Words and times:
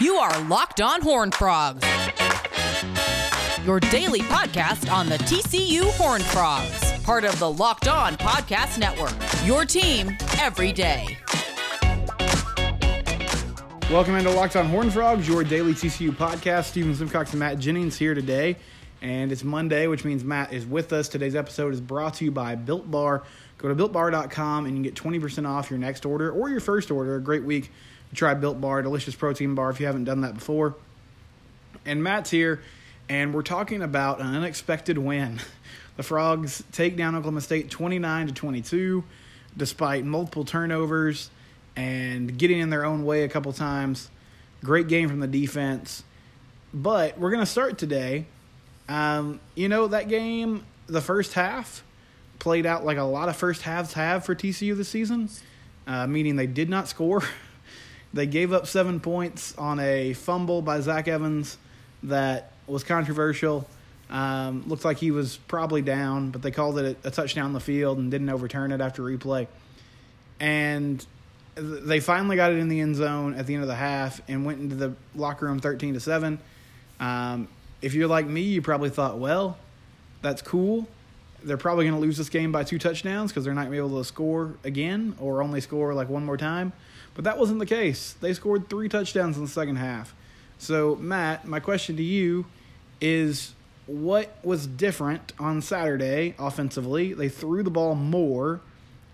You 0.00 0.16
are 0.16 0.42
Locked 0.44 0.80
On 0.80 1.00
Horn 1.00 1.30
Frogs, 1.30 1.86
your 3.64 3.78
daily 3.78 4.20
podcast 4.20 4.92
on 4.92 5.08
the 5.08 5.16
TCU 5.18 5.90
Horn 5.92 6.20
Frogs, 6.22 6.92
part 7.02 7.24
of 7.24 7.38
the 7.38 7.50
Locked 7.50 7.88
On 7.88 8.16
Podcast 8.16 8.78
Network. 8.78 9.14
Your 9.46 9.64
team 9.64 10.16
every 10.40 10.72
day. 10.72 11.16
Welcome 13.90 14.16
into 14.16 14.30
Locked 14.30 14.56
On 14.56 14.66
Horn 14.66 14.90
Frogs, 14.90 15.28
your 15.28 15.44
daily 15.44 15.74
TCU 15.74 16.10
podcast. 16.10 16.64
Stephen 16.64 16.94
Simcox 16.94 17.30
and 17.30 17.40
Matt 17.40 17.58
Jennings 17.58 17.96
here 17.96 18.14
today. 18.14 18.56
And 19.02 19.30
it's 19.30 19.44
Monday, 19.44 19.86
which 19.86 20.04
means 20.04 20.24
Matt 20.24 20.52
is 20.52 20.64
with 20.64 20.92
us. 20.92 21.08
Today's 21.08 21.34
episode 21.34 21.72
is 21.74 21.80
brought 21.80 22.14
to 22.14 22.24
you 22.24 22.30
by 22.30 22.54
Built 22.54 22.90
Bar. 22.90 23.24
Go 23.58 23.68
to 23.68 23.74
builtbar.com 23.74 24.64
and 24.66 24.76
you 24.76 24.82
can 24.82 24.82
get 24.82 24.94
20% 24.94 25.46
off 25.48 25.70
your 25.70 25.78
next 25.78 26.06
order 26.06 26.30
or 26.32 26.48
your 26.48 26.60
first 26.60 26.90
order. 26.90 27.16
A 27.16 27.20
great 27.20 27.44
week 27.44 27.70
try 28.14 28.34
Built 28.34 28.60
Bar, 28.60 28.82
delicious 28.82 29.14
protein 29.14 29.54
bar 29.54 29.70
if 29.70 29.80
you 29.80 29.86
haven't 29.86 30.04
done 30.04 30.22
that 30.22 30.34
before. 30.34 30.76
And 31.84 32.02
Matt's 32.02 32.30
here, 32.30 32.62
and 33.08 33.34
we're 33.34 33.42
talking 33.42 33.82
about 33.82 34.20
an 34.20 34.34
unexpected 34.34 34.98
win. 34.98 35.40
The 35.94 36.02
Frogs 36.02 36.64
take 36.72 36.96
down 36.96 37.14
Oklahoma 37.14 37.42
State 37.42 37.68
29 37.68 38.28
to 38.28 38.32
22 38.32 39.04
despite 39.56 40.04
multiple 40.04 40.44
turnovers 40.44 41.30
and 41.76 42.36
getting 42.38 42.60
in 42.60 42.70
their 42.70 42.84
own 42.84 43.04
way 43.04 43.24
a 43.24 43.28
couple 43.28 43.52
times. 43.52 44.10
Great 44.64 44.88
game 44.88 45.08
from 45.08 45.20
the 45.20 45.26
defense. 45.26 46.02
But 46.72 47.18
we're 47.18 47.30
going 47.30 47.44
to 47.44 47.50
start 47.50 47.76
today. 47.76 48.26
Um, 48.88 49.40
you 49.54 49.68
know, 49.68 49.88
that 49.88 50.08
game, 50.08 50.64
the 50.86 51.00
first 51.00 51.34
half, 51.34 51.84
played 52.38 52.66
out 52.66 52.84
like 52.84 52.98
a 52.98 53.02
lot 53.02 53.28
of 53.28 53.36
first 53.36 53.62
halves 53.62 53.92
have 53.92 54.24
for 54.24 54.34
TCU 54.34 54.76
this 54.76 54.88
season, 54.88 55.28
uh, 55.86 56.06
meaning 56.06 56.36
they 56.36 56.46
did 56.46 56.68
not 56.70 56.88
score. 56.88 57.22
they 58.14 58.26
gave 58.26 58.52
up 58.52 58.66
seven 58.66 59.00
points 59.00 59.56
on 59.56 59.80
a 59.80 60.12
fumble 60.12 60.62
by 60.62 60.80
Zach 60.80 61.08
Evans 61.08 61.56
that 62.04 62.52
was 62.66 62.84
controversial. 62.84 63.66
Um, 64.10 64.64
looked 64.66 64.84
like 64.84 64.98
he 64.98 65.10
was 65.10 65.38
probably 65.48 65.80
down, 65.80 66.30
but 66.30 66.42
they 66.42 66.50
called 66.50 66.78
it 66.78 66.98
a, 67.04 67.08
a 67.08 67.10
touchdown 67.10 67.46
in 67.46 67.52
the 67.54 67.60
field 67.60 67.98
and 67.98 68.10
didn't 68.10 68.28
overturn 68.28 68.70
it 68.72 68.80
after 68.80 69.02
replay. 69.02 69.46
And 70.38 71.04
they 71.54 72.00
finally 72.00 72.36
got 72.36 72.52
it 72.52 72.58
in 72.58 72.68
the 72.68 72.80
end 72.80 72.96
zone 72.96 73.34
at 73.34 73.46
the 73.46 73.54
end 73.54 73.62
of 73.62 73.68
the 73.68 73.74
half 73.74 74.20
and 74.28 74.44
went 74.44 74.60
into 74.60 74.74
the 74.74 74.94
locker 75.14 75.46
room 75.46 75.60
13 75.60 75.94
to 75.94 76.00
7. 76.00 76.38
Um, 77.00 77.48
if 77.80 77.94
you're 77.94 78.08
like 78.08 78.26
me, 78.26 78.42
you 78.42 78.62
probably 78.62 78.90
thought, 78.90 79.18
well, 79.18 79.56
that's 80.20 80.42
cool. 80.42 80.86
They're 81.42 81.56
probably 81.56 81.84
going 81.86 81.96
to 81.96 82.00
lose 82.00 82.16
this 82.16 82.28
game 82.28 82.52
by 82.52 82.64
two 82.64 82.78
touchdowns 82.78 83.32
because 83.32 83.44
they're 83.44 83.54
not 83.54 83.62
going 83.62 83.72
to 83.72 83.82
be 83.82 83.86
able 83.86 83.98
to 83.98 84.04
score 84.04 84.54
again 84.62 85.16
or 85.18 85.42
only 85.42 85.60
score 85.60 85.94
like 85.94 86.08
one 86.08 86.24
more 86.24 86.36
time. 86.36 86.72
But 87.14 87.24
that 87.24 87.38
wasn't 87.38 87.58
the 87.58 87.66
case. 87.66 88.14
They 88.20 88.32
scored 88.32 88.68
three 88.68 88.88
touchdowns 88.88 89.36
in 89.36 89.44
the 89.44 89.50
second 89.50 89.76
half. 89.76 90.14
So, 90.58 90.96
Matt, 90.96 91.46
my 91.46 91.60
question 91.60 91.96
to 91.96 92.02
you 92.02 92.46
is 93.00 93.54
what 93.86 94.36
was 94.42 94.66
different 94.66 95.32
on 95.38 95.60
Saturday 95.60 96.34
offensively? 96.38 97.12
They 97.12 97.28
threw 97.28 97.62
the 97.62 97.70
ball 97.70 97.94
more. 97.94 98.60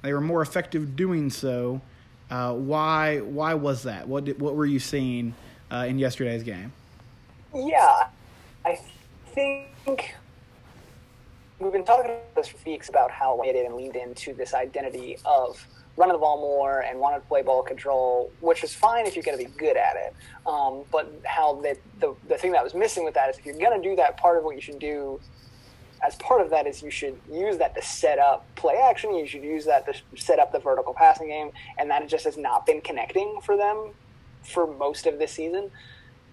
They 0.02 0.12
were 0.12 0.20
more 0.20 0.42
effective 0.42 0.94
doing 0.94 1.30
so. 1.30 1.80
Uh, 2.30 2.54
why? 2.54 3.18
Why 3.20 3.54
was 3.54 3.84
that? 3.84 4.06
What 4.06 4.26
did, 4.26 4.40
What 4.40 4.54
were 4.54 4.66
you 4.66 4.78
seeing 4.78 5.34
uh, 5.70 5.86
in 5.88 5.98
yesterday's 5.98 6.42
game? 6.42 6.72
Yeah, 7.54 8.08
I 8.64 8.78
think 9.34 10.14
we've 11.58 11.72
been 11.72 11.84
talking 11.84 12.06
about 12.06 12.34
this 12.36 12.48
for 12.48 12.58
weeks 12.66 12.88
about 12.88 13.10
how 13.10 13.40
they 13.42 13.52
didn't 13.52 13.76
leaned 13.76 13.96
into 13.96 14.32
this 14.32 14.54
identity 14.54 15.18
of 15.24 15.66
running 15.96 16.12
the 16.12 16.18
ball 16.18 16.38
more 16.38 16.80
and 16.80 16.98
wanted 16.98 17.18
to 17.20 17.26
play 17.26 17.42
ball 17.42 17.62
control, 17.62 18.30
which 18.40 18.62
is 18.62 18.72
fine 18.72 19.06
if 19.06 19.16
you're 19.16 19.24
going 19.24 19.36
to 19.36 19.44
be 19.44 19.50
good 19.58 19.76
at 19.76 19.96
it. 19.96 20.14
Um, 20.46 20.84
but 20.92 21.12
how 21.24 21.60
that 21.62 21.78
the 22.00 22.14
the 22.28 22.38
thing 22.38 22.52
that 22.52 22.62
was 22.62 22.74
missing 22.74 23.04
with 23.04 23.14
that 23.14 23.30
is 23.30 23.38
if 23.38 23.44
you're 23.44 23.58
going 23.58 23.80
to 23.80 23.88
do 23.88 23.96
that, 23.96 24.16
part 24.16 24.38
of 24.38 24.44
what 24.44 24.54
you 24.54 24.62
should 24.62 24.78
do 24.78 25.20
as 26.06 26.14
part 26.16 26.40
of 26.40 26.50
that 26.50 26.68
is 26.68 26.80
you 26.80 26.92
should 26.92 27.18
use 27.28 27.58
that 27.58 27.74
to 27.74 27.82
set 27.82 28.20
up 28.20 28.46
play 28.54 28.76
action. 28.76 29.14
You 29.16 29.26
should 29.26 29.42
use 29.42 29.64
that 29.64 29.84
to 29.86 29.94
set 30.16 30.38
up 30.38 30.52
the 30.52 30.60
vertical 30.60 30.94
passing 30.94 31.26
game, 31.26 31.50
and 31.76 31.90
that 31.90 32.06
just 32.08 32.24
has 32.24 32.36
not 32.36 32.66
been 32.66 32.80
connecting 32.80 33.40
for 33.42 33.56
them 33.56 33.90
for 34.44 34.68
most 34.68 35.06
of 35.06 35.18
this 35.18 35.32
season. 35.32 35.72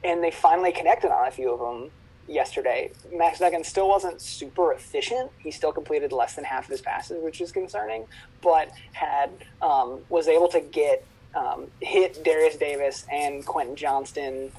And 0.03 0.23
they 0.23 0.29
finally 0.29 0.71
connected 0.71 1.09
on 1.09 1.27
a 1.27 1.31
few 1.31 1.51
of 1.51 1.59
them 1.59 1.89
yesterday. 2.27 2.91
Max 3.13 3.39
Duggan 3.39 3.63
still 3.63 3.87
wasn't 3.87 4.21
super 4.21 4.73
efficient. 4.73 5.31
He 5.37 5.51
still 5.51 5.71
completed 5.71 6.11
less 6.11 6.35
than 6.35 6.43
half 6.43 6.65
of 6.65 6.69
his 6.69 6.81
passes, 6.81 7.23
which 7.23 7.41
is 7.41 7.51
concerning. 7.51 8.05
But 8.41 8.71
had 8.93 9.29
um, 9.61 9.99
was 10.09 10.27
able 10.27 10.47
to 10.49 10.61
get 10.61 11.05
um, 11.35 11.67
hit 11.81 12.23
Darius 12.23 12.55
Davis 12.55 13.05
and 13.11 13.45
Quentin 13.45 13.75
Johnston 13.75 14.51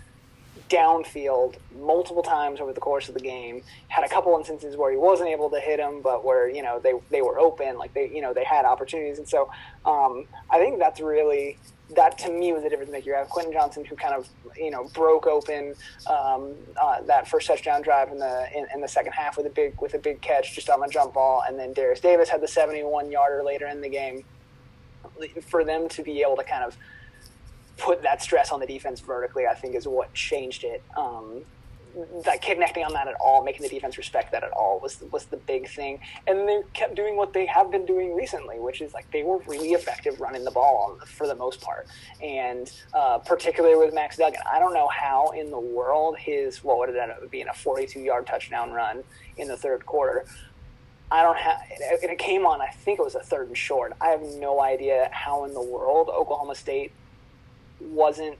downfield 0.68 1.56
multiple 1.78 2.22
times 2.22 2.60
over 2.60 2.72
the 2.72 2.80
course 2.80 3.08
of 3.08 3.14
the 3.14 3.20
game. 3.20 3.62
Had 3.88 4.04
a 4.04 4.08
couple 4.08 4.36
instances 4.36 4.76
where 4.76 4.90
he 4.90 4.96
wasn't 4.96 5.28
able 5.28 5.50
to 5.50 5.60
hit 5.60 5.78
him, 5.78 6.00
but 6.02 6.24
where 6.24 6.48
you 6.48 6.62
know 6.62 6.78
they 6.78 6.92
they 7.10 7.22
were 7.22 7.38
open, 7.38 7.78
like 7.78 7.94
they 7.94 8.10
you 8.12 8.20
know 8.20 8.32
they 8.32 8.44
had 8.44 8.64
opportunities, 8.64 9.18
and 9.18 9.28
so 9.28 9.50
um, 9.84 10.24
I 10.50 10.58
think 10.58 10.78
that's 10.78 11.00
really 11.00 11.58
that 11.94 12.18
to 12.18 12.30
me 12.30 12.52
was 12.52 12.64
the 12.64 12.68
difference 12.68 12.90
maker. 12.90 13.10
You 13.10 13.16
have 13.16 13.28
Quentin 13.28 13.52
Johnston 13.52 13.84
who 13.84 13.94
kind 13.94 14.14
of 14.14 14.28
you 14.56 14.70
know 14.70 14.84
broke 14.94 15.26
open 15.26 15.74
um, 16.08 16.54
uh, 16.80 17.02
that 17.02 17.28
first 17.28 17.46
touchdown 17.46 17.82
drive 17.82 18.10
in 18.10 18.18
the 18.18 18.48
in, 18.56 18.66
in, 18.74 18.80
the 18.80 18.88
second 18.88 19.12
half 19.12 19.36
with 19.36 19.46
a 19.46 19.50
big 19.50 19.80
with 19.80 19.94
a 19.94 19.98
big 19.98 20.20
catch 20.20 20.54
just 20.54 20.68
on 20.68 20.80
the 20.80 20.88
jump 20.88 21.14
ball, 21.14 21.42
and 21.46 21.58
then 21.58 21.72
Darius 21.72 22.00
Davis 22.00 22.28
had 22.28 22.40
the 22.40 22.48
71 22.48 23.10
yarder 23.10 23.42
later 23.44 23.66
in 23.66 23.80
the 23.80 23.88
game. 23.88 24.24
For 25.48 25.64
them 25.64 25.88
to 25.90 26.02
be 26.02 26.20
able 26.20 26.36
to 26.36 26.44
kind 26.44 26.64
of 26.64 26.76
put 27.76 28.02
that 28.02 28.22
stress 28.22 28.50
on 28.50 28.60
the 28.60 28.66
defense 28.66 29.00
vertically, 29.00 29.46
I 29.46 29.54
think, 29.54 29.74
is 29.74 29.86
what 29.86 30.12
changed 30.14 30.64
it. 30.64 30.82
Um, 30.96 31.44
like 32.26 32.42
connecting 32.42 32.84
on 32.84 32.92
that 32.92 33.08
at 33.08 33.14
all, 33.14 33.42
making 33.42 33.62
the 33.62 33.68
defense 33.68 33.96
respect 33.96 34.32
that 34.32 34.44
at 34.44 34.50
all 34.50 34.78
was 34.80 35.02
was 35.10 35.24
the 35.26 35.36
big 35.36 35.68
thing. 35.68 35.98
And 36.26 36.46
they 36.48 36.60
kept 36.74 36.94
doing 36.94 37.16
what 37.16 37.32
they 37.32 37.46
have 37.46 37.70
been 37.70 37.86
doing 37.86 38.14
recently, 38.14 38.58
which 38.58 38.80
is 38.80 38.92
like 38.92 39.10
they 39.10 39.22
were 39.22 39.38
really 39.46 39.70
effective 39.70 40.20
running 40.20 40.44
the 40.44 40.50
ball 40.50 40.98
for 41.06 41.26
the 41.26 41.34
most 41.34 41.60
part. 41.60 41.86
And 42.22 42.70
uh, 42.92 43.18
particularly 43.18 43.76
with 43.76 43.94
Max 43.94 44.16
Duggan, 44.16 44.40
I 44.50 44.58
don't 44.58 44.74
know 44.74 44.88
how 44.88 45.30
in 45.30 45.50
the 45.50 45.58
world 45.58 46.18
his 46.18 46.62
what 46.62 46.78
would 46.78 46.90
it 46.90 46.96
end 46.96 47.12
up 47.12 47.30
being 47.30 47.48
a 47.48 47.54
42 47.54 48.00
yard 48.00 48.26
touchdown 48.26 48.72
run 48.72 49.02
in 49.38 49.48
the 49.48 49.56
third 49.56 49.86
quarter. 49.86 50.26
I 51.10 51.22
don't 51.22 51.38
have, 51.38 51.60
and 52.02 52.10
it 52.10 52.18
came 52.18 52.44
on. 52.44 52.60
I 52.60 52.66
think 52.66 52.98
it 52.98 53.02
was 53.02 53.14
a 53.14 53.20
third 53.20 53.46
and 53.46 53.56
short. 53.56 53.92
I 54.00 54.08
have 54.08 54.22
no 54.22 54.60
idea 54.60 55.08
how 55.12 55.44
in 55.44 55.54
the 55.54 55.62
world 55.62 56.08
Oklahoma 56.08 56.56
State 56.56 56.92
wasn't 57.80 58.38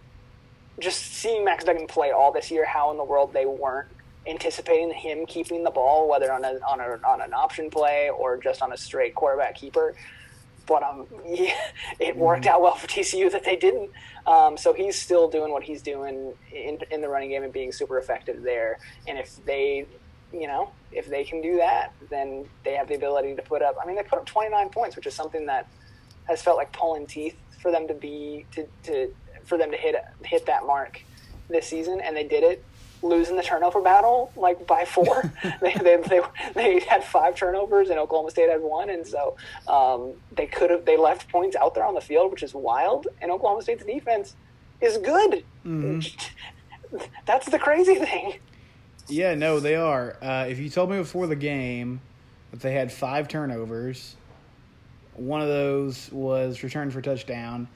just 0.78 1.00
seeing 1.00 1.44
Max 1.44 1.64
Duggan 1.64 1.86
play 1.86 2.10
all 2.10 2.32
this 2.32 2.50
year, 2.50 2.64
how 2.64 2.90
in 2.90 2.96
the 2.96 3.04
world 3.04 3.32
they 3.32 3.46
weren't 3.46 3.88
anticipating 4.26 4.92
him 4.92 5.24
keeping 5.26 5.62
the 5.62 5.70
ball, 5.70 6.08
whether 6.08 6.32
on 6.32 6.44
a 6.44 6.58
on 6.66 6.80
a 6.80 6.98
on 7.06 7.20
an 7.20 7.32
option 7.32 7.70
play 7.70 8.10
or 8.10 8.36
just 8.36 8.62
on 8.62 8.72
a 8.72 8.76
straight 8.76 9.14
quarterback 9.14 9.54
keeper. 9.54 9.94
But 10.66 10.82
um, 10.82 11.06
yeah, 11.26 11.54
it 11.98 12.16
worked 12.16 12.44
mm-hmm. 12.44 12.54
out 12.54 12.62
well 12.62 12.74
for 12.74 12.86
TCU 12.86 13.30
that 13.32 13.44
they 13.44 13.56
didn't. 13.56 13.90
Um, 14.26 14.56
so 14.56 14.72
he's 14.72 15.00
still 15.00 15.28
doing 15.28 15.52
what 15.52 15.62
he's 15.62 15.82
doing 15.82 16.32
in 16.52 16.78
in 16.90 17.00
the 17.00 17.08
running 17.08 17.30
game 17.30 17.42
and 17.42 17.52
being 17.52 17.72
super 17.72 17.98
effective 17.98 18.42
there. 18.42 18.78
And 19.06 19.18
if 19.18 19.44
they, 19.44 19.86
you 20.32 20.46
know, 20.46 20.72
if 20.92 21.08
they 21.08 21.24
can 21.24 21.40
do 21.40 21.56
that, 21.56 21.92
then 22.10 22.46
they 22.64 22.74
have 22.74 22.88
the 22.88 22.94
ability 22.94 23.36
to 23.36 23.42
put 23.42 23.62
up. 23.62 23.76
I 23.80 23.86
mean, 23.86 23.96
they 23.96 24.02
put 24.02 24.18
up 24.18 24.26
29 24.26 24.68
points, 24.70 24.96
which 24.96 25.06
is 25.06 25.14
something 25.14 25.46
that 25.46 25.68
has 26.24 26.42
felt 26.42 26.56
like 26.56 26.72
pulling 26.72 27.06
teeth 27.06 27.36
for 27.62 27.70
them 27.70 27.86
to 27.88 27.94
be 27.94 28.44
to 28.52 28.66
to 28.84 29.14
for 29.46 29.56
them 29.56 29.70
to 29.70 29.76
hit 29.76 29.96
hit 30.24 30.46
that 30.46 30.66
mark 30.66 31.02
this 31.48 31.66
season, 31.66 32.00
and 32.00 32.16
they 32.16 32.24
did 32.24 32.42
it 32.42 32.64
losing 33.02 33.36
the 33.36 33.42
turnover 33.42 33.80
battle 33.80 34.32
like 34.36 34.66
by 34.66 34.84
four. 34.84 35.32
they, 35.60 35.74
they, 35.74 35.96
they, 35.96 36.20
they, 36.54 36.80
had 36.80 37.04
five 37.04 37.34
turnovers 37.34 37.90
and 37.90 37.98
Oklahoma 37.98 38.30
State 38.30 38.50
had 38.50 38.60
one, 38.60 38.90
and 38.90 39.06
so 39.06 39.36
um, 39.68 40.12
they 40.32 40.46
could 40.46 40.70
have 40.70 40.84
they 40.84 40.96
left 40.96 41.28
points 41.28 41.56
out 41.56 41.74
there 41.74 41.84
on 41.84 41.94
the 41.94 42.00
field, 42.00 42.30
which 42.30 42.42
is 42.42 42.54
wild. 42.54 43.06
And 43.20 43.30
Oklahoma 43.30 43.62
State's 43.62 43.84
defense 43.84 44.34
is 44.80 44.98
good. 44.98 45.44
Mm-hmm. 45.64 46.98
That's 47.26 47.48
the 47.48 47.58
crazy 47.58 47.96
thing. 47.96 48.34
Yeah, 49.08 49.34
no, 49.34 49.60
they 49.60 49.76
are. 49.76 50.16
Uh, 50.20 50.46
if 50.48 50.58
you 50.58 50.68
told 50.68 50.90
me 50.90 50.98
before 50.98 51.26
the 51.26 51.36
game 51.36 52.00
that 52.50 52.60
they 52.60 52.72
had 52.72 52.92
five 52.92 53.28
turnovers, 53.28 54.16
one 55.14 55.40
of 55.40 55.48
those 55.48 56.10
was 56.10 56.62
returned 56.62 56.92
for 56.92 57.00
touchdown, 57.00 57.68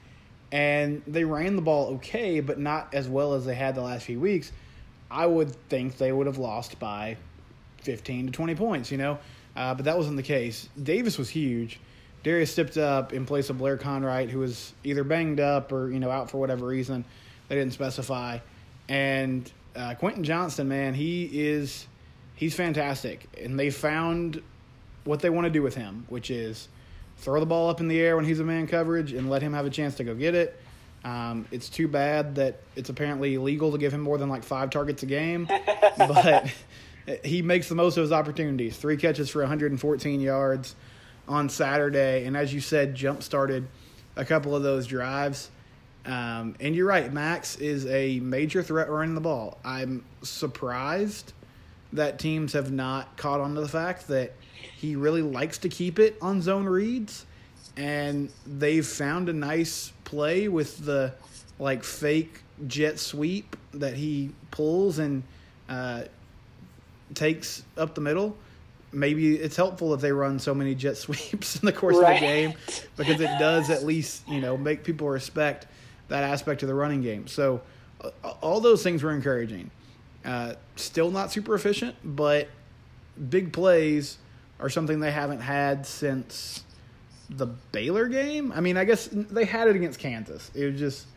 and 0.51 1.01
they 1.07 1.23
ran 1.23 1.55
the 1.55 1.61
ball 1.61 1.93
okay, 1.95 2.39
but 2.41 2.59
not 2.59 2.93
as 2.93 3.07
well 3.07 3.33
as 3.33 3.45
they 3.45 3.55
had 3.55 3.75
the 3.75 3.81
last 3.81 4.05
few 4.05 4.19
weeks, 4.19 4.51
I 5.09 5.25
would 5.25 5.55
think 5.69 5.97
they 5.97 6.11
would 6.11 6.27
have 6.27 6.37
lost 6.37 6.79
by 6.79 7.17
15 7.83 8.27
to 8.27 8.31
20 8.31 8.55
points, 8.55 8.91
you 8.91 8.97
know? 8.97 9.17
Uh, 9.55 9.73
but 9.73 9.85
that 9.85 9.97
wasn't 9.97 10.17
the 10.17 10.23
case. 10.23 10.69
Davis 10.81 11.17
was 11.17 11.29
huge. 11.29 11.79
Darius 12.23 12.51
stepped 12.51 12.77
up 12.77 13.13
in 13.13 13.25
place 13.25 13.49
of 13.49 13.57
Blair 13.57 13.77
Conwright, 13.77 14.29
who 14.29 14.39
was 14.39 14.73
either 14.83 15.03
banged 15.03 15.39
up 15.39 15.71
or, 15.71 15.89
you 15.89 15.99
know, 15.99 16.11
out 16.11 16.29
for 16.29 16.37
whatever 16.37 16.65
reason. 16.65 17.03
They 17.47 17.55
didn't 17.55 17.73
specify. 17.73 18.39
And 18.87 19.51
uh, 19.75 19.95
Quentin 19.95 20.23
Johnston, 20.23 20.67
man, 20.67 20.93
he 20.93 21.29
is 21.33 21.87
he's 22.35 22.55
fantastic. 22.55 23.27
And 23.41 23.59
they 23.59 23.69
found 23.69 24.41
what 25.03 25.19
they 25.21 25.29
want 25.29 25.45
to 25.45 25.51
do 25.51 25.61
with 25.61 25.75
him, 25.75 26.05
which 26.09 26.29
is– 26.29 26.67
throw 27.21 27.39
the 27.39 27.45
ball 27.45 27.69
up 27.69 27.79
in 27.79 27.87
the 27.87 27.99
air 27.99 28.15
when 28.15 28.25
he's 28.25 28.39
a 28.39 28.43
man 28.43 28.67
coverage 28.67 29.13
and 29.13 29.29
let 29.29 29.41
him 29.41 29.53
have 29.53 29.65
a 29.65 29.69
chance 29.69 29.95
to 29.95 30.03
go 30.03 30.13
get 30.15 30.35
it, 30.35 30.59
Um, 31.03 31.47
it's 31.51 31.69
too 31.69 31.87
bad 31.87 32.35
that 32.35 32.59
it's 32.75 32.89
apparently 32.89 33.35
illegal 33.35 33.71
to 33.71 33.77
give 33.77 33.93
him 33.93 34.01
more 34.01 34.17
than 34.17 34.29
like 34.29 34.43
five 34.43 34.69
targets 34.69 35.01
a 35.03 35.07
game, 35.07 35.47
but 35.97 36.51
he 37.23 37.41
makes 37.41 37.69
the 37.69 37.75
most 37.75 37.97
of 37.97 38.01
his 38.03 38.11
opportunities. 38.11 38.77
Three 38.77 38.97
catches 38.97 39.29
for 39.29 39.41
114 39.41 40.19
yards 40.19 40.75
on 41.27 41.49
Saturday, 41.49 42.25
and 42.25 42.35
as 42.35 42.53
you 42.53 42.59
said, 42.61 42.93
jump 42.95 43.23
started 43.23 43.67
a 44.15 44.25
couple 44.25 44.55
of 44.55 44.63
those 44.63 44.85
drives. 44.87 45.49
Um, 46.05 46.55
and 46.59 46.75
you're 46.75 46.87
right, 46.87 47.11
Max 47.13 47.55
is 47.57 47.85
a 47.85 48.19
major 48.19 48.63
threat 48.63 48.89
running 48.89 49.13
the 49.15 49.21
ball. 49.21 49.59
I'm 49.63 50.03
surprised 50.23 51.33
that 51.93 52.19
teams 52.19 52.53
have 52.53 52.71
not 52.71 53.17
caught 53.17 53.39
on 53.39 53.55
to 53.55 53.61
the 53.61 53.67
fact 53.67 54.07
that 54.07 54.33
he 54.77 54.95
really 54.95 55.21
likes 55.21 55.57
to 55.59 55.69
keep 55.69 55.99
it 55.99 56.17
on 56.21 56.41
zone 56.41 56.65
reads, 56.65 57.25
and 57.77 58.29
they've 58.45 58.85
found 58.85 59.29
a 59.29 59.33
nice 59.33 59.91
play 60.03 60.47
with 60.47 60.85
the 60.85 61.13
like 61.59 61.83
fake 61.83 62.41
jet 62.67 62.99
sweep 62.99 63.55
that 63.73 63.93
he 63.93 64.31
pulls 64.51 64.99
and 64.99 65.23
uh, 65.69 66.03
takes 67.13 67.63
up 67.77 67.95
the 67.95 68.01
middle. 68.01 68.35
Maybe 68.93 69.35
it's 69.35 69.55
helpful 69.55 69.93
if 69.93 70.01
they 70.01 70.11
run 70.11 70.37
so 70.39 70.53
many 70.53 70.75
jet 70.75 70.97
sweeps 70.97 71.55
in 71.57 71.65
the 71.65 71.71
course 71.73 71.97
Right. 71.97 72.15
of 72.15 72.19
the 72.19 72.25
game 72.25 72.53
because 72.97 73.21
it 73.21 73.29
does 73.39 73.69
at 73.69 73.83
least 73.85 74.27
you 74.27 74.41
know 74.41 74.57
make 74.57 74.83
people 74.83 75.07
respect 75.09 75.67
that 76.09 76.23
aspect 76.23 76.61
of 76.63 76.67
the 76.67 76.75
running 76.75 77.01
game. 77.01 77.27
So 77.27 77.61
uh, 78.01 78.09
all 78.41 78.59
those 78.59 78.83
things 78.83 79.01
were 79.03 79.11
encouraging. 79.13 79.71
Uh, 80.25 80.53
still 80.75 81.09
not 81.09 81.31
super 81.31 81.55
efficient, 81.55 81.95
but 82.03 82.47
big 83.29 83.53
plays 83.53 84.17
are 84.61 84.69
something 84.69 84.99
they 84.99 85.11
haven't 85.11 85.41
had 85.41 85.85
since 85.85 86.63
the 87.29 87.47
Baylor 87.47 88.07
game. 88.07 88.51
I 88.53 88.61
mean, 88.61 88.77
I 88.77 88.85
guess 88.85 89.07
they 89.11 89.45
had 89.45 89.67
it 89.67 89.75
against 89.75 89.99
Kansas. 89.99 90.51
It 90.53 90.65
was 90.71 90.79
just 90.79 91.07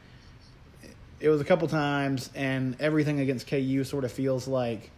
it 1.21 1.29
was 1.29 1.41
a 1.41 1.45
couple 1.45 1.67
times, 1.69 2.31
and 2.35 2.77
everything 2.81 3.21
against 3.21 3.47
KU 3.47 3.85
sort 3.85 4.05
of 4.05 4.13
feels 4.13 4.47
like 4.49 4.91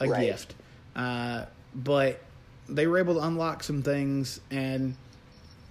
a 0.00 0.06
Right. 0.08 0.26
gift. 0.26 0.54
Uh, 0.94 1.46
but 1.74 2.20
they 2.68 2.86
were 2.86 2.98
able 2.98 3.14
to 3.14 3.20
unlock 3.20 3.62
some 3.62 3.82
things, 3.82 4.40
and 4.50 4.94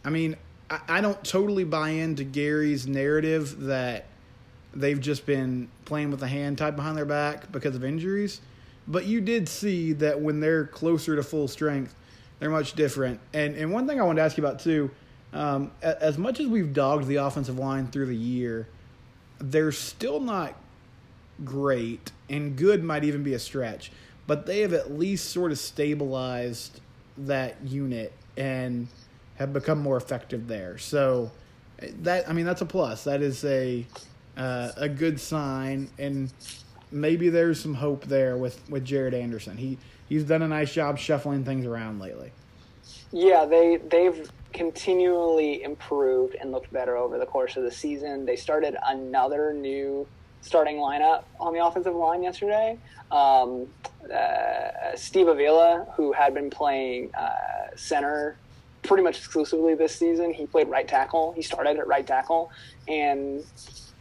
I 0.03 0.09
mean, 0.09 0.35
I, 0.69 0.79
I 0.89 1.01
don't 1.01 1.23
totally 1.23 1.63
buy 1.63 1.89
into 1.89 2.23
Gary's 2.23 2.85
narrative 2.87 3.61
that 3.61 4.05
they've 4.73 4.99
just 4.99 5.25
been 5.25 5.69
playing 5.85 6.11
with 6.11 6.21
a 6.23 6.27
hand 6.27 6.57
tied 6.57 6.75
behind 6.75 6.97
their 6.97 7.05
back 7.05 7.51
because 7.51 7.75
of 7.75 7.83
injuries. 7.85 8.41
But 8.87 9.05
you 9.05 9.21
did 9.21 9.47
see 9.47 9.93
that 9.93 10.19
when 10.19 10.41
they're 10.41 10.65
closer 10.65 11.15
to 11.15 11.23
full 11.23 11.47
strength, 11.47 11.95
they're 12.39 12.49
much 12.49 12.73
different. 12.73 13.19
And 13.33 13.55
and 13.55 13.71
one 13.71 13.87
thing 13.87 13.99
I 13.99 14.03
wanted 14.03 14.19
to 14.19 14.25
ask 14.25 14.37
you 14.37 14.45
about 14.45 14.59
too, 14.59 14.91
um, 15.33 15.71
as 15.81 16.17
much 16.17 16.39
as 16.39 16.47
we've 16.47 16.73
dogged 16.73 17.07
the 17.07 17.17
offensive 17.17 17.57
line 17.57 17.87
through 17.87 18.07
the 18.07 18.15
year, 18.15 18.67
they're 19.39 19.71
still 19.71 20.19
not 20.19 20.55
great, 21.43 22.11
and 22.29 22.55
good 22.55 22.83
might 22.83 23.03
even 23.03 23.23
be 23.23 23.33
a 23.33 23.39
stretch. 23.39 23.91
But 24.27 24.45
they 24.45 24.61
have 24.61 24.73
at 24.73 24.97
least 24.97 25.31
sort 25.31 25.51
of 25.51 25.59
stabilized 25.59 26.79
that 27.17 27.57
unit 27.63 28.13
and 28.37 28.87
have 29.35 29.53
become 29.53 29.79
more 29.79 29.97
effective 29.97 30.47
there. 30.47 30.77
So 30.77 31.31
that 32.01 32.29
I 32.29 32.33
mean 32.33 32.45
that's 32.45 32.61
a 32.61 32.65
plus. 32.65 33.03
That 33.03 33.21
is 33.21 33.43
a 33.43 33.85
uh, 34.37 34.71
a 34.77 34.89
good 34.89 35.19
sign, 35.19 35.89
and 35.97 36.31
maybe 36.93 37.29
there's 37.29 37.59
some 37.59 37.73
hope 37.73 38.05
there 38.05 38.37
with 38.37 38.61
with 38.69 38.85
Jarrett 38.85 39.13
Anderson. 39.13 39.57
He 39.57 39.77
he's 40.07 40.23
done 40.23 40.41
a 40.41 40.47
nice 40.47 40.73
job 40.73 40.97
shuffling 40.97 41.43
things 41.43 41.65
around 41.65 41.99
lately. 41.99 42.31
Yeah, 43.11 43.45
they 43.45 43.77
they've 43.77 44.29
continually 44.53 45.63
improved 45.63 46.35
and 46.35 46.51
looked 46.51 46.71
better 46.71 46.95
over 46.95 47.17
the 47.17 47.25
course 47.25 47.57
of 47.57 47.63
the 47.63 47.71
season. 47.71 48.25
They 48.25 48.35
started 48.35 48.77
another 48.87 49.53
new 49.53 50.07
starting 50.41 50.77
lineup 50.77 51.23
on 51.39 51.53
the 51.53 51.65
offensive 51.65 51.95
line 51.95 52.21
yesterday. 52.21 52.77
Um, 53.11 53.67
uh, 54.13 54.95
Steve 54.95 55.27
Avila, 55.27 55.87
who 55.95 56.11
had 56.11 56.33
been 56.33 56.49
playing 56.49 57.13
uh, 57.15 57.75
center 57.75 58.37
pretty 58.83 59.03
much 59.03 59.17
exclusively 59.17 59.75
this 59.75 59.95
season, 59.95 60.33
he 60.33 60.45
played 60.45 60.67
right 60.67 60.87
tackle. 60.87 61.31
He 61.31 61.41
started 61.41 61.77
at 61.77 61.87
right 61.87 62.05
tackle 62.05 62.51
and 62.87 63.43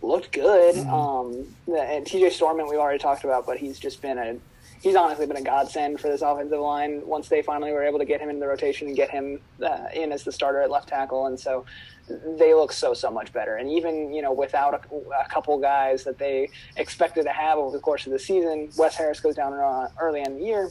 looked 0.03 0.33
good. 0.33 0.77
Um, 0.87 1.47
and 1.67 2.05
TJ 2.05 2.29
Storment 2.29 2.69
we've 2.69 2.79
already 2.79 2.99
talked 2.99 3.25
about, 3.25 3.47
but 3.47 3.59
he's 3.59 3.79
just 3.79 4.03
been 4.03 4.19
a 4.19 4.37
he's 4.83 4.97
honestly 4.97 5.27
been 5.27 5.37
a 5.37 5.43
godsend 5.43 6.01
for 6.01 6.09
this 6.09 6.23
offensive 6.23 6.59
line 6.59 7.07
once 7.07 7.29
they 7.29 7.41
finally 7.41 7.73
were 7.73 7.85
able 7.85 8.01
to 8.01 8.05
get 8.05 8.21
him 8.21 8.29
into 8.29 8.41
the 8.41 8.49
rotation 8.49 8.89
and 8.89 8.97
get 8.97 9.11
him 9.11 9.41
uh, 9.63 9.87
in 9.95 10.13
as 10.13 10.25
the 10.25 10.33
starter 10.33 10.61
at 10.61 10.71
left 10.71 10.89
tackle. 10.89 11.27
And 11.27 11.39
so 11.39 11.65
they 12.09 12.53
look 12.53 12.73
so, 12.73 12.93
so 12.93 13.11
much 13.11 13.33
better. 13.33 13.57
And 13.57 13.71
even, 13.71 14.13
you 14.13 14.23
know, 14.23 14.33
without 14.33 14.75
a, 14.75 14.97
a 15.25 15.29
couple 15.29 15.57
guys 15.59 16.03
that 16.05 16.19
they 16.19 16.51
expected 16.77 17.23
to 17.25 17.31
have 17.31 17.59
over 17.59 17.75
the 17.75 17.83
course 17.83 18.07
of 18.07 18.13
the 18.13 18.19
season, 18.19 18.71
Wes 18.77 18.97
Harris 18.97 19.21
goes 19.21 19.37
down 19.37 19.53
early 20.01 20.23
in 20.23 20.39
the 20.39 20.45
year. 20.45 20.69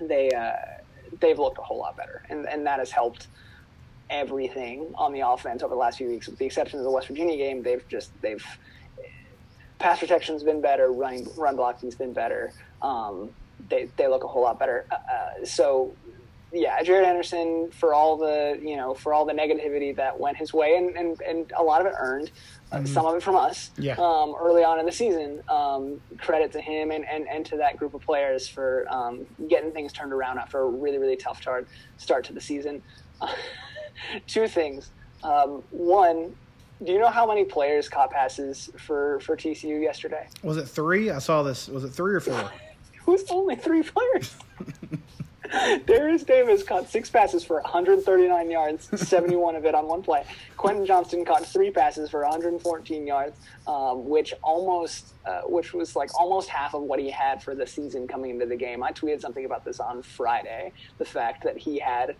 They, 0.00 0.30
uh, 0.30 0.52
they've 1.20 1.38
looked 1.38 1.58
a 1.58 1.62
whole 1.62 1.78
lot 1.78 1.96
better. 1.96 2.22
And, 2.30 2.46
and 2.46 2.64
that 2.66 2.78
has 2.78 2.92
helped 2.92 3.26
everything 4.10 4.92
on 4.94 5.12
the 5.12 5.20
offense 5.20 5.62
over 5.62 5.74
the 5.74 5.78
last 5.78 5.98
few 5.98 6.08
weeks, 6.08 6.26
with 6.28 6.38
the 6.38 6.46
exception 6.46 6.78
of 6.78 6.84
the 6.84 6.90
West 6.90 7.08
Virginia 7.08 7.36
game. 7.36 7.62
They've 7.62 7.86
just, 7.88 8.10
they've, 8.22 8.44
pass 9.78 9.98
protection's 9.98 10.42
been 10.42 10.60
better, 10.60 10.90
running 10.92 11.28
run 11.36 11.56
blocking's 11.56 11.94
been 11.94 12.12
better. 12.12 12.52
Um, 12.82 13.30
they 13.68 13.88
they 13.96 14.06
look 14.06 14.22
a 14.24 14.28
whole 14.28 14.42
lot 14.42 14.58
better. 14.58 14.86
Uh, 14.90 14.94
Uh, 14.94 15.44
so 15.44 15.92
yeah, 16.52 16.80
Jarrett 16.82 17.06
Anderson 17.06 17.70
for 17.72 17.92
all 17.92 18.16
the 18.16 18.58
you 18.62 18.76
know 18.76 18.94
for 18.94 19.12
all 19.12 19.24
the 19.24 19.32
negativity 19.32 19.94
that 19.96 20.18
went 20.20 20.36
his 20.36 20.52
way 20.54 20.76
and 20.76 20.96
and, 20.96 21.20
and 21.22 21.52
a 21.56 21.62
lot 21.62 21.80
of 21.80 21.86
it 21.88 21.94
earned. 21.98 22.30
uh, 22.72 22.84
Some 22.84 23.04
of 23.06 23.14
it 23.16 23.22
from 23.22 23.34
us 23.36 23.70
Yeah. 23.76 23.94
um, 23.98 24.34
early 24.40 24.62
on 24.62 24.78
in 24.78 24.86
the 24.86 24.92
season. 24.92 25.42
Um, 25.48 26.00
credit 26.18 26.52
to 26.52 26.60
him 26.60 26.90
and, 26.90 27.04
and, 27.06 27.26
and 27.28 27.44
to 27.46 27.56
that 27.58 27.76
group 27.76 27.94
of 27.94 28.02
players 28.02 28.46
for 28.48 28.86
um, 28.88 29.26
getting 29.48 29.72
things 29.72 29.92
turned 29.92 30.12
around 30.12 30.38
after 30.38 30.60
a 30.60 30.66
really, 30.66 30.98
really 30.98 31.16
tough 31.16 31.40
start, 31.42 31.66
start 31.98 32.24
to 32.26 32.32
the 32.32 32.40
season. 32.40 32.82
Two 34.26 34.48
things. 34.48 34.90
Um, 35.22 35.62
one, 35.70 36.34
do 36.84 36.92
you 36.92 36.98
know 36.98 37.08
how 37.08 37.26
many 37.26 37.44
players 37.44 37.88
caught 37.88 38.10
passes 38.10 38.70
for, 38.76 39.20
for 39.20 39.36
TCU 39.36 39.82
yesterday? 39.82 40.28
Was 40.42 40.56
it 40.56 40.66
three? 40.66 41.10
I 41.10 41.18
saw 41.18 41.42
this. 41.42 41.68
Was 41.68 41.84
it 41.84 41.90
three 41.90 42.14
or 42.14 42.20
four? 42.20 42.50
It 43.06 43.10
was 43.12 43.30
only 43.30 43.54
three 43.54 43.84
players. 43.84 44.34
Darius 45.86 46.24
Davis 46.24 46.62
caught 46.62 46.88
six 46.88 47.08
passes 47.10 47.44
for 47.44 47.60
139 47.60 48.50
yards, 48.50 48.88
71 49.08 49.56
of 49.56 49.64
it 49.64 49.74
on 49.74 49.86
one 49.86 50.02
play. 50.02 50.24
Quentin 50.56 50.84
Johnston 50.84 51.24
caught 51.24 51.46
three 51.46 51.70
passes 51.70 52.10
for 52.10 52.22
114 52.22 53.06
yards, 53.06 53.36
um, 53.66 54.08
which 54.08 54.34
almost, 54.42 55.14
uh, 55.24 55.42
which 55.42 55.72
was 55.72 55.94
like 55.94 56.10
almost 56.18 56.48
half 56.48 56.74
of 56.74 56.82
what 56.82 56.98
he 56.98 57.10
had 57.10 57.42
for 57.42 57.54
the 57.54 57.66
season 57.66 58.08
coming 58.08 58.32
into 58.32 58.46
the 58.46 58.56
game. 58.56 58.82
I 58.82 58.92
tweeted 58.92 59.20
something 59.20 59.44
about 59.44 59.64
this 59.64 59.80
on 59.80 60.02
Friday. 60.02 60.72
The 60.98 61.04
fact 61.04 61.44
that 61.44 61.56
he 61.56 61.78
had 61.78 62.16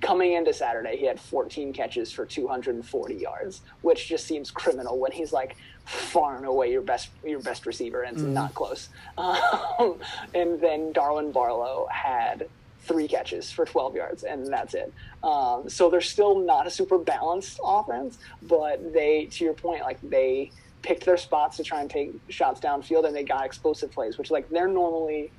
coming 0.00 0.32
into 0.32 0.52
Saturday, 0.52 0.96
he 0.96 1.06
had 1.06 1.20
14 1.20 1.72
catches 1.72 2.10
for 2.10 2.26
240 2.26 3.14
yards, 3.14 3.62
which 3.82 4.08
just 4.08 4.26
seems 4.26 4.50
criminal 4.50 4.98
when 4.98 5.12
he's 5.12 5.32
like 5.32 5.56
far 5.84 6.36
and 6.36 6.46
away 6.46 6.70
your 6.72 6.82
best 6.82 7.10
your 7.24 7.40
best 7.40 7.66
receiver, 7.66 8.02
and 8.02 8.16
it's 8.16 8.26
not 8.26 8.54
close. 8.54 8.88
Um, 9.16 9.98
and 10.34 10.60
then 10.60 10.92
Darwin 10.92 11.32
Barlow 11.32 11.86
had 11.90 12.48
three 12.82 13.08
catches 13.08 13.50
for 13.50 13.64
12 13.64 13.94
yards, 13.94 14.22
and 14.24 14.46
that's 14.46 14.74
it. 14.74 14.92
Um, 15.22 15.68
so 15.68 15.90
they're 15.90 16.00
still 16.00 16.38
not 16.38 16.66
a 16.66 16.70
super 16.70 16.98
balanced 16.98 17.58
offense, 17.64 18.18
but 18.42 18.92
they, 18.92 19.26
to 19.32 19.44
your 19.44 19.54
point, 19.54 19.82
like 19.82 19.98
they 20.02 20.50
picked 20.82 21.04
their 21.04 21.16
spots 21.16 21.56
to 21.56 21.64
try 21.64 21.80
and 21.80 21.90
take 21.90 22.12
shots 22.28 22.60
downfield, 22.60 23.06
and 23.06 23.14
they 23.16 23.24
got 23.24 23.44
explosive 23.44 23.90
plays, 23.90 24.18
which 24.18 24.30
like 24.30 24.48
they're 24.50 24.68
normally 24.68 25.30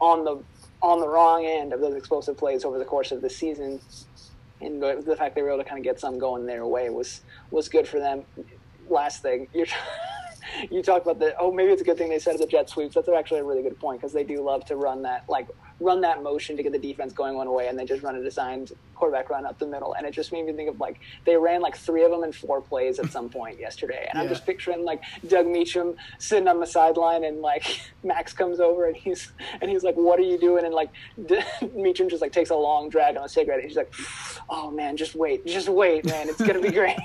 on 0.00 0.24
the 0.24 0.38
on 0.82 1.00
the 1.00 1.08
wrong 1.08 1.46
end 1.46 1.72
of 1.72 1.80
those 1.80 1.94
explosive 1.94 2.36
plays 2.36 2.64
over 2.64 2.78
the 2.78 2.84
course 2.84 3.12
of 3.12 3.22
the 3.22 3.30
season. 3.30 3.80
And 4.60 4.82
the, 4.82 5.16
fact 5.16 5.34
they 5.34 5.42
were 5.42 5.50
able 5.50 5.62
to 5.62 5.68
kind 5.68 5.78
of 5.78 5.84
get 5.84 5.98
some 5.98 6.18
going 6.18 6.46
their 6.46 6.66
way 6.66 6.90
was 6.90 7.22
was 7.50 7.68
good 7.68 7.86
for 7.86 7.98
them. 7.98 8.24
Last 8.88 9.22
thing, 9.22 9.48
you're, 9.52 9.66
you 10.70 10.82
talked 10.82 11.04
about 11.06 11.18
the 11.18 11.34
oh 11.38 11.52
maybe 11.52 11.72
it's 11.72 11.82
a 11.82 11.84
good 11.84 11.98
thing 11.98 12.08
they 12.08 12.18
said 12.18 12.38
the 12.38 12.46
jet 12.46 12.68
sweeps. 12.68 12.94
That's 12.94 13.08
actually 13.08 13.40
a 13.40 13.44
really 13.44 13.62
good 13.62 13.78
point 13.78 14.00
because 14.00 14.12
they 14.12 14.24
do 14.24 14.40
love 14.42 14.64
to 14.66 14.76
run 14.76 15.02
that 15.02 15.24
like 15.28 15.48
run 15.82 16.00
that 16.02 16.22
motion 16.22 16.56
to 16.56 16.62
get 16.62 16.72
the 16.72 16.78
defense 16.78 17.12
going 17.12 17.36
one 17.36 17.52
way 17.52 17.68
and 17.68 17.78
then 17.78 17.86
just 17.86 18.02
run 18.02 18.14
a 18.16 18.22
designed 18.22 18.72
quarterback 18.94 19.30
run 19.30 19.44
up 19.44 19.58
the 19.58 19.66
middle. 19.66 19.94
And 19.94 20.06
it 20.06 20.12
just 20.12 20.32
made 20.32 20.46
me 20.46 20.52
think 20.52 20.68
of 20.68 20.78
like 20.78 21.00
they 21.24 21.36
ran 21.36 21.60
like 21.60 21.76
three 21.76 22.04
of 22.04 22.10
them 22.10 22.22
in 22.22 22.32
four 22.32 22.60
plays 22.60 23.00
at 23.00 23.10
some 23.10 23.28
point 23.28 23.58
yesterday. 23.58 24.06
And 24.08 24.18
I'm 24.20 24.28
just 24.28 24.46
picturing 24.46 24.84
like 24.84 25.02
Doug 25.26 25.46
Meacham 25.46 25.96
sitting 26.18 26.46
on 26.46 26.60
the 26.60 26.66
sideline 26.66 27.24
and 27.24 27.40
like 27.40 27.80
Max 28.04 28.32
comes 28.32 28.60
over 28.60 28.86
and 28.86 28.96
he's 28.96 29.32
and 29.60 29.70
he's 29.70 29.82
like, 29.82 29.96
"What 29.96 30.18
are 30.20 30.24
you 30.24 30.38
doing?" 30.38 30.64
And 30.64 30.74
like 30.74 30.90
Meacham 31.74 32.08
just 32.08 32.22
like 32.22 32.32
takes 32.32 32.50
a 32.50 32.56
long 32.56 32.88
drag 32.88 33.16
on 33.16 33.24
a 33.24 33.28
cigarette. 33.28 33.58
And 33.58 33.68
he's 33.68 33.76
like, 33.76 33.92
"Oh 34.48 34.70
man, 34.70 34.96
just 34.96 35.16
wait, 35.16 35.44
just 35.46 35.68
wait, 35.68 36.04
man, 36.06 36.28
it's 36.28 36.40
gonna 36.40 36.60
be 36.60 36.70
great." 36.80 36.96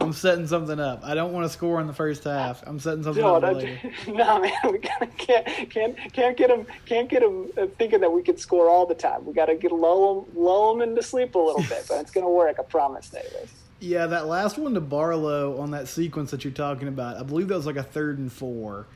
I'm 0.00 0.12
setting 0.12 0.46
something 0.46 0.78
up. 0.78 1.00
I 1.02 1.14
don't 1.14 1.32
want 1.32 1.46
to 1.46 1.52
score 1.52 1.80
in 1.80 1.86
the 1.86 1.92
first 1.92 2.24
half. 2.24 2.62
I'm 2.66 2.78
setting 2.78 3.02
something 3.02 3.22
No, 3.22 3.36
up 3.36 3.42
no, 3.42 3.52
later. 3.52 3.78
no, 4.06 4.40
man, 4.40 4.52
we 4.70 4.78
can't 4.78 5.68
can't 5.70 5.96
can't 6.12 6.36
get 6.36 6.48
them 6.48 6.66
can't 6.86 7.08
get 7.08 7.22
him 7.22 7.50
uh, 7.56 7.66
thinking 7.78 8.00
that 8.00 8.10
we 8.10 8.22
could 8.22 8.38
score 8.38 8.68
all 8.68 8.86
the 8.86 8.94
time. 8.94 9.24
We 9.26 9.32
gotta 9.32 9.56
get 9.56 9.72
lull 9.72 10.22
them 10.22 10.32
lull 10.40 10.74
him 10.74 10.82
into 10.88 11.02
sleep 11.02 11.34
a 11.34 11.38
little 11.38 11.62
bit, 11.62 11.86
but 11.88 12.00
it's 12.00 12.10
gonna 12.12 12.30
work. 12.30 12.56
I 12.58 12.62
promise, 12.62 13.08
Davis. 13.08 13.52
Yeah, 13.80 14.06
that 14.06 14.26
last 14.26 14.58
one 14.58 14.74
to 14.74 14.80
Barlow 14.80 15.58
on 15.60 15.70
that 15.72 15.88
sequence 15.88 16.30
that 16.32 16.44
you're 16.44 16.52
talking 16.52 16.88
about, 16.88 17.16
I 17.16 17.22
believe 17.22 17.48
that 17.48 17.56
was 17.56 17.66
like 17.66 17.76
a 17.76 17.82
third 17.82 18.18
and 18.18 18.32
four, 18.32 18.86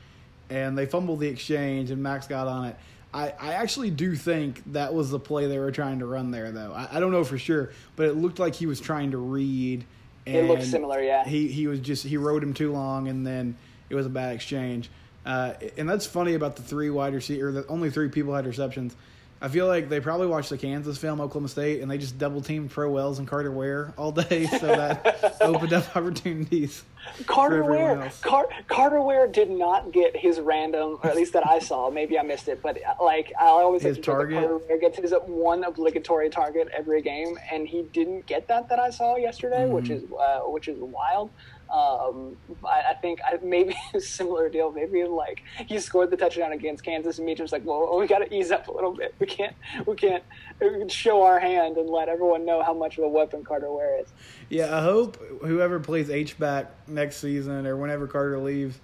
and 0.49 0.77
they 0.77 0.85
fumbled 0.85 1.19
the 1.19 1.27
exchange, 1.27 1.89
and 1.89 2.03
Max 2.03 2.27
got 2.27 2.47
on 2.47 2.65
it. 2.65 2.75
I, 3.13 3.33
I 3.39 3.53
actually 3.53 3.91
do 3.91 4.15
think 4.15 4.61
that 4.73 4.93
was 4.93 5.09
the 5.11 5.19
play 5.19 5.47
they 5.47 5.59
were 5.59 5.71
trying 5.71 5.99
to 5.99 6.05
run 6.05 6.31
there, 6.31 6.51
though. 6.51 6.73
I, 6.73 6.97
I 6.97 6.99
don't 6.99 7.11
know 7.11 7.23
for 7.23 7.37
sure, 7.37 7.71
but 7.95 8.07
it 8.07 8.15
looked 8.17 8.39
like 8.39 8.55
he 8.55 8.65
was 8.65 8.81
trying 8.81 9.11
to 9.11 9.17
read. 9.17 9.85
And 10.25 10.35
It 10.35 10.43
looks 10.47 10.67
similar, 10.67 11.01
yeah. 11.01 11.25
He 11.25 11.47
he 11.47 11.67
was 11.67 11.79
just 11.79 12.05
he 12.05 12.17
rode 12.17 12.43
him 12.43 12.53
too 12.53 12.71
long, 12.71 13.07
and 13.07 13.25
then 13.25 13.55
it 13.89 13.95
was 13.95 14.05
a 14.05 14.09
bad 14.09 14.33
exchange. 14.35 14.89
Uh, 15.25 15.53
and 15.77 15.87
that's 15.89 16.05
funny 16.05 16.33
about 16.33 16.55
the 16.55 16.61
three 16.61 16.89
wide 16.89 17.13
receiver, 17.13 17.51
the 17.51 17.65
only 17.67 17.89
three 17.89 18.09
people 18.09 18.33
had 18.33 18.45
receptions. 18.45 18.95
I 19.43 19.49
feel 19.49 19.67
like 19.67 19.89
they 19.89 19.99
probably 19.99 20.27
watched 20.27 20.49
the 20.51 20.57
Kansas 20.57 20.97
film, 20.97 21.19
Oklahoma 21.19 21.49
State, 21.49 21.81
and 21.81 21.91
they 21.91 21.97
just 21.97 22.17
double 22.17 22.39
teamed 22.39 22.71
Pro 22.71 22.89
Wells 22.89 23.19
and 23.19 23.27
Carter 23.27 23.51
Ware 23.51 23.93
all 23.97 24.13
day, 24.13 24.45
so 24.59 24.67
that 24.67 25.35
opened 25.41 25.73
up 25.73 25.93
opportunities. 25.97 26.83
Carter 27.27 27.65
Ware. 27.65 28.09
Car- 28.21 28.47
Carter 28.69 29.01
Ware 29.01 29.27
did 29.27 29.49
not 29.49 29.91
get 29.91 30.15
his 30.15 30.39
random, 30.39 30.97
or 31.03 31.07
at 31.09 31.17
least 31.17 31.33
that 31.33 31.45
I 31.45 31.59
saw. 31.59 31.89
Maybe 31.89 32.17
I 32.17 32.21
missed 32.23 32.47
it, 32.47 32.61
but 32.63 32.77
like 33.01 33.33
I 33.37 33.47
always 33.47 33.81
His 33.81 33.99
target? 33.99 34.39
Carter 34.39 34.57
Ware 34.59 34.79
gets 34.79 34.97
his 34.97 35.13
one 35.25 35.65
obligatory 35.65 36.29
target 36.29 36.69
every 36.73 37.01
game, 37.01 37.37
and 37.51 37.67
he 37.67 37.81
didn't 37.91 38.25
get 38.25 38.47
that 38.47 38.69
that 38.69 38.79
I 38.79 38.91
saw 38.91 39.17
yesterday, 39.17 39.67
which 39.67 39.89
Mm-hmm. 39.89 40.05
is 40.05 40.11
uh, 40.17 40.39
which 40.49 40.69
is 40.69 40.79
wild. 40.79 41.31
Um, 41.73 42.37
I, 42.63 42.91
I 42.91 42.93
think 43.01 43.19
I, 43.25 43.39
maybe 43.43 43.75
a 43.95 43.99
similar 43.99 44.47
deal. 44.47 44.71
Maybe 44.71 45.03
like 45.05 45.41
he 45.67 45.79
scored 45.79 46.11
the 46.11 46.17
touchdown 46.17 46.51
against 46.51 46.83
Kansas, 46.83 47.17
and 47.17 47.25
Meacham's 47.25 47.51
like, 47.51 47.65
"Well, 47.65 47.97
we 47.97 48.05
got 48.05 48.19
to 48.19 48.33
ease 48.33 48.51
up 48.51 48.67
a 48.67 48.71
little 48.71 48.91
bit. 48.91 49.15
We 49.19 49.25
can't, 49.25 49.55
we 49.87 49.95
can't 49.95 50.23
uh, 50.61 50.87
show 50.87 51.23
our 51.23 51.39
hand 51.39 51.77
and 51.77 51.89
let 51.89 52.09
everyone 52.09 52.45
know 52.45 52.61
how 52.61 52.75
much 52.75 52.99
of 52.99 53.05
a 53.05 53.09
weapon 53.09 53.43
Carter 53.43 53.71
Ware 53.71 54.01
is." 54.01 54.07
Yeah, 54.49 54.77
I 54.77 54.83
hope 54.83 55.17
whoever 55.41 55.79
plays 55.79 56.11
H 56.11 56.37
back 56.37 56.71
next 56.87 57.17
season 57.17 57.65
or 57.65 57.75
whenever 57.75 58.05
Carter 58.05 58.37
leaves 58.37 58.79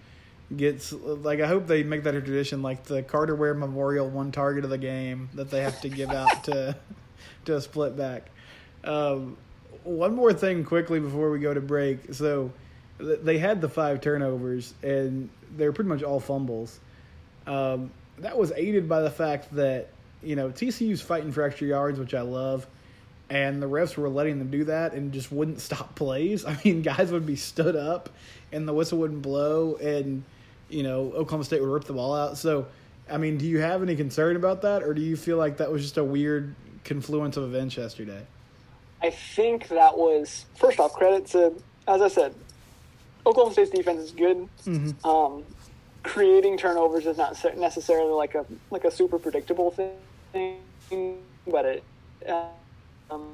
gets 0.57 0.91
like 0.91 1.41
I 1.41 1.47
hope 1.47 1.67
they 1.67 1.83
make 1.83 2.03
that 2.03 2.15
a 2.15 2.21
tradition, 2.21 2.63
like 2.63 2.85
the 2.85 3.03
Carter 3.03 3.35
Ware 3.35 3.53
Memorial 3.53 4.09
one 4.09 4.31
target 4.31 4.63
of 4.63 4.71
the 4.71 4.79
game 4.79 5.29
that 5.35 5.51
they 5.51 5.61
have 5.61 5.79
to 5.81 5.89
give 5.89 6.09
out 6.09 6.43
to 6.45 6.75
to 7.45 7.55
a 7.55 7.61
split 7.61 7.95
back. 7.95 8.29
Um, 8.83 9.37
one 9.83 10.15
more 10.15 10.33
thing 10.33 10.63
quickly 10.63 10.99
before 10.99 11.29
we 11.29 11.39
go 11.39 11.53
to 11.53 11.61
break. 11.61 12.13
So 12.13 12.51
they 12.99 13.37
had 13.37 13.61
the 13.61 13.69
five 13.69 14.01
turnovers 14.01 14.73
and 14.83 15.29
they're 15.55 15.71
pretty 15.71 15.89
much 15.89 16.03
all 16.03 16.19
fumbles. 16.19 16.79
Um, 17.47 17.91
that 18.19 18.37
was 18.37 18.51
aided 18.55 18.87
by 18.87 19.01
the 19.01 19.09
fact 19.09 19.53
that 19.55 19.89
you 20.21 20.35
know 20.35 20.49
TCU's 20.49 21.01
fighting 21.01 21.31
for 21.31 21.43
extra 21.43 21.67
yards, 21.67 21.99
which 21.99 22.13
I 22.13 22.21
love, 22.21 22.67
and 23.29 23.61
the 23.61 23.67
refs 23.67 23.95
were 23.97 24.09
letting 24.09 24.39
them 24.39 24.51
do 24.51 24.65
that 24.65 24.93
and 24.93 25.11
just 25.11 25.31
wouldn't 25.31 25.61
stop 25.69 25.95
plays. 25.95 26.45
I 26.45 26.57
mean, 26.63 26.81
guys 26.81 27.11
would 27.11 27.25
be 27.25 27.35
stood 27.35 27.75
up, 27.75 28.09
and 28.51 28.67
the 28.67 28.73
whistle 28.73 28.99
wouldn't 28.99 29.21
blow, 29.21 29.75
and 29.75 30.23
you 30.69 30.83
know 30.83 31.11
Oklahoma 31.15 31.45
State 31.45 31.61
would 31.61 31.69
rip 31.69 31.85
the 31.85 31.93
ball 31.93 32.13
out. 32.13 32.37
So, 32.37 32.67
I 33.09 33.17
mean, 33.17 33.37
do 33.37 33.45
you 33.45 33.59
have 33.59 33.81
any 33.81 33.95
concern 33.95 34.35
about 34.35 34.61
that, 34.63 34.83
or 34.83 34.93
do 34.93 35.01
you 35.01 35.15
feel 35.15 35.37
like 35.37 35.57
that 35.57 35.71
was 35.71 35.81
just 35.81 35.97
a 35.97 36.03
weird 36.03 36.53
confluence 36.83 37.37
of 37.37 37.43
events 37.43 37.77
yesterday? 37.77 38.25
I 39.01 39.11
think 39.11 39.69
that 39.69 39.97
was 39.97 40.45
first 40.55 40.77
off 40.79 40.93
credit 40.93 41.25
to, 41.27 41.55
as 41.87 42.01
I 42.01 42.09
said, 42.09 42.35
Oklahoma 43.25 43.53
State's 43.53 43.71
defense 43.71 44.01
is 44.01 44.11
good. 44.11 44.47
Um, 45.03 45.43
creating 46.03 46.57
turnovers 46.57 47.05
is 47.05 47.17
not 47.17 47.37
necessarily 47.57 48.11
like 48.11 48.35
a 48.35 48.45
like 48.71 48.85
a 48.85 48.91
super 48.91 49.19
predictable 49.19 49.71
thing, 49.71 51.17
but 51.47 51.65
it. 51.65 51.83
Uh, 52.27 52.45
um, 53.11 53.33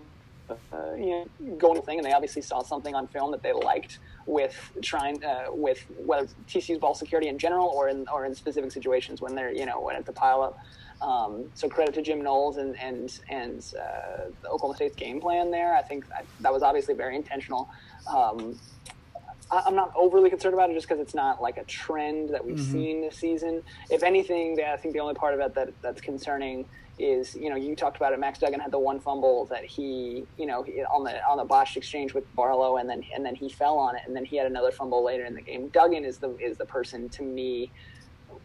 uh, 0.49 0.93
you 0.95 1.25
know, 1.39 1.55
going 1.55 1.81
thing, 1.81 1.97
and 1.97 2.05
they 2.05 2.13
obviously 2.13 2.41
saw 2.41 2.61
something 2.61 2.93
on 2.93 3.07
film 3.07 3.31
that 3.31 3.41
they 3.41 3.53
liked 3.53 3.99
with 4.25 4.55
trying 4.81 5.23
uh, 5.23 5.45
with 5.49 5.83
whether 5.97 6.23
it's 6.23 6.35
TCU's 6.47 6.79
ball 6.79 6.93
security 6.93 7.29
in 7.29 7.37
general 7.37 7.67
or 7.67 7.89
in 7.89 8.07
or 8.09 8.25
in 8.25 8.35
specific 8.35 8.71
situations 8.71 9.21
when 9.21 9.35
they're 9.35 9.51
you 9.51 9.65
know 9.65 9.81
when 9.81 9.95
at 9.95 10.05
the 10.05 10.11
pile 10.11 10.41
up. 10.41 10.59
Um, 11.01 11.51
so 11.55 11.67
credit 11.67 11.93
to 11.95 12.01
Jim 12.01 12.21
Knowles 12.21 12.57
and 12.57 12.77
and 12.77 13.19
and 13.29 13.73
uh, 13.79 14.29
the 14.41 14.49
Oklahoma 14.49 14.75
State's 14.75 14.95
game 14.95 15.19
plan 15.19 15.51
there. 15.51 15.75
I 15.75 15.81
think 15.81 16.07
that, 16.09 16.25
that 16.41 16.53
was 16.53 16.63
obviously 16.63 16.93
very 16.93 17.15
intentional. 17.15 17.69
Um, 18.07 18.59
I'm 19.51 19.75
not 19.75 19.91
overly 19.95 20.29
concerned 20.29 20.55
about 20.55 20.71
it 20.71 20.73
just 20.73 20.87
because 20.87 20.99
it's 20.99 21.13
not 21.13 21.41
like 21.41 21.57
a 21.57 21.63
trend 21.65 22.29
that 22.29 22.43
we've 22.43 22.59
seen 22.59 23.01
this 23.01 23.15
season. 23.17 23.61
If 23.89 24.01
anything, 24.01 24.59
I 24.61 24.75
think 24.75 24.93
the 24.93 24.99
only 24.99 25.13
part 25.13 25.33
of 25.33 25.39
it 25.39 25.53
that 25.53 25.69
that's 25.81 26.01
concerning 26.01 26.65
is 26.97 27.35
you 27.35 27.49
know 27.49 27.55
you 27.55 27.75
talked 27.75 27.97
about 27.97 28.13
it. 28.13 28.19
Max 28.19 28.39
Duggan 28.39 28.59
had 28.59 28.71
the 28.71 28.79
one 28.79 28.99
fumble 28.99 29.45
that 29.45 29.63
he 29.65 30.25
you 30.37 30.45
know 30.45 30.65
on 30.91 31.03
the 31.03 31.23
on 31.27 31.37
the 31.37 31.43
botched 31.43 31.77
exchange 31.77 32.13
with 32.13 32.23
Barlow, 32.35 32.77
and 32.77 32.89
then 32.89 33.03
and 33.13 33.25
then 33.25 33.35
he 33.35 33.49
fell 33.49 33.77
on 33.77 33.95
it, 33.95 34.01
and 34.07 34.15
then 34.15 34.25
he 34.25 34.35
had 34.37 34.47
another 34.47 34.71
fumble 34.71 35.03
later 35.03 35.25
in 35.25 35.35
the 35.35 35.41
game. 35.41 35.67
Duggan 35.69 36.03
is 36.05 36.17
the 36.17 36.35
is 36.37 36.57
the 36.57 36.65
person 36.65 37.07
to 37.09 37.23
me 37.23 37.71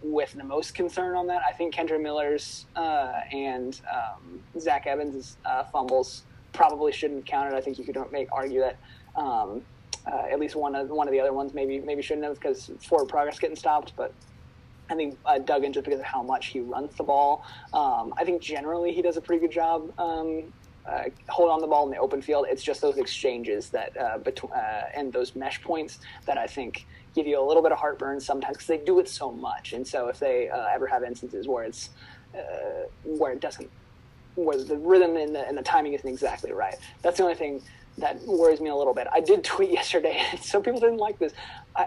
with 0.02 0.33
the 0.33 0.45
most 0.45 0.75
concern 0.75 1.16
on 1.16 1.26
that. 1.28 1.42
I 1.49 1.52
think 1.52 1.75
Kendre 1.75 2.00
Miller's 2.00 2.66
uh, 2.76 3.21
and 3.33 3.80
um, 3.90 4.40
Zach 4.59 4.87
Evans' 4.87 5.38
uh, 5.45 5.64
fumbles 5.64 6.25
probably 6.52 6.92
shouldn't 6.92 7.26
count 7.26 7.52
it. 7.52 7.57
I 7.57 7.61
think 7.61 7.78
you 7.78 7.85
could 7.85 7.97
make 8.12 8.28
argue 8.33 8.61
that 8.61 8.76
um, 9.16 9.62
uh, 10.06 10.25
at 10.30 10.40
least 10.40 10.56
one 10.56 10.75
of 10.75 10.88
one 10.88 11.06
of 11.09 11.12
the 11.12 11.20
other 11.20 11.32
ones 11.32 11.54
maybe 11.54 11.80
maybe 11.80 12.02
shouldn't 12.02 12.26
have 12.26 12.35
because 12.35 12.70
forward 12.80 13.09
progress 13.09 13.38
getting 13.38 13.56
stopped, 13.56 13.92
but. 13.97 14.12
I 14.88 14.97
think 14.97 15.16
uh, 15.25 15.38
Duggan, 15.38 15.73
just 15.73 15.85
because 15.85 16.00
of 16.00 16.04
how 16.04 16.20
much 16.20 16.47
he 16.47 16.59
runs 16.59 16.97
the 16.97 17.04
ball, 17.04 17.44
um, 17.73 18.12
I 18.16 18.25
think 18.25 18.42
generally 18.42 18.92
he 18.92 19.02
does 19.02 19.16
a 19.16 19.20
pretty 19.20 19.40
good 19.40 19.52
job 19.52 19.92
um, 20.00 20.52
uh, 20.87 21.04
hold 21.28 21.50
on 21.50 21.61
the 21.61 21.66
ball 21.66 21.85
in 21.85 21.90
the 21.90 21.99
open 21.99 22.23
field. 22.23 22.47
It's 22.49 22.62
just 22.62 22.80
those 22.80 22.99
exchanges 22.99 23.70
that 23.70 23.97
uh, 23.97 24.18
between 24.18 24.52
uh, 24.52 24.87
and 24.94 25.12
those 25.12 25.37
mesh 25.37 25.62
points 25.62 26.00
that 26.26 26.38
I 26.38 26.47
think 26.47 26.87
give 27.14 27.26
you 27.26 27.40
a 27.40 27.44
little 27.44 27.62
bit 27.62 27.73
of 27.73 27.78
heartburn 27.78 28.20
sometimes 28.20 28.56
because 28.56 28.66
they 28.66 28.78
do 28.78 28.99
it 28.99 29.09
so 29.09 29.30
much. 29.30 29.73
And 29.73 29.87
so 29.87 30.09
if 30.09 30.18
they 30.18 30.49
uh, 30.49 30.66
ever 30.66 30.87
have 30.87 31.02
instances 31.02 31.47
where 31.47 31.64
it's 31.64 31.90
uh, 32.35 32.87
where 33.04 33.32
it 33.32 33.40
doesn't, 33.40 33.68
where 34.37 34.62
the 34.62 34.76
rhythm 34.76 35.16
and 35.16 35.35
the, 35.35 35.47
and 35.47 35.56
the 35.59 35.62
timing 35.62 35.92
isn't 35.92 36.09
exactly 36.09 36.52
right, 36.52 36.76
that's 37.02 37.18
the 37.18 37.23
only 37.23 37.35
thing 37.35 37.62
that 37.99 38.20
worries 38.26 38.61
me 38.61 38.70
a 38.70 38.76
little 38.76 38.94
bit. 38.94 39.06
I 39.12 39.20
did 39.20 39.44
tweet 39.52 39.70
yesterday, 39.70 40.23
and 40.30 40.40
some 40.40 40.62
people 40.62 40.80
didn't 40.80 40.99
like 40.99 41.18
this. 41.18 41.32
I, 41.76 41.87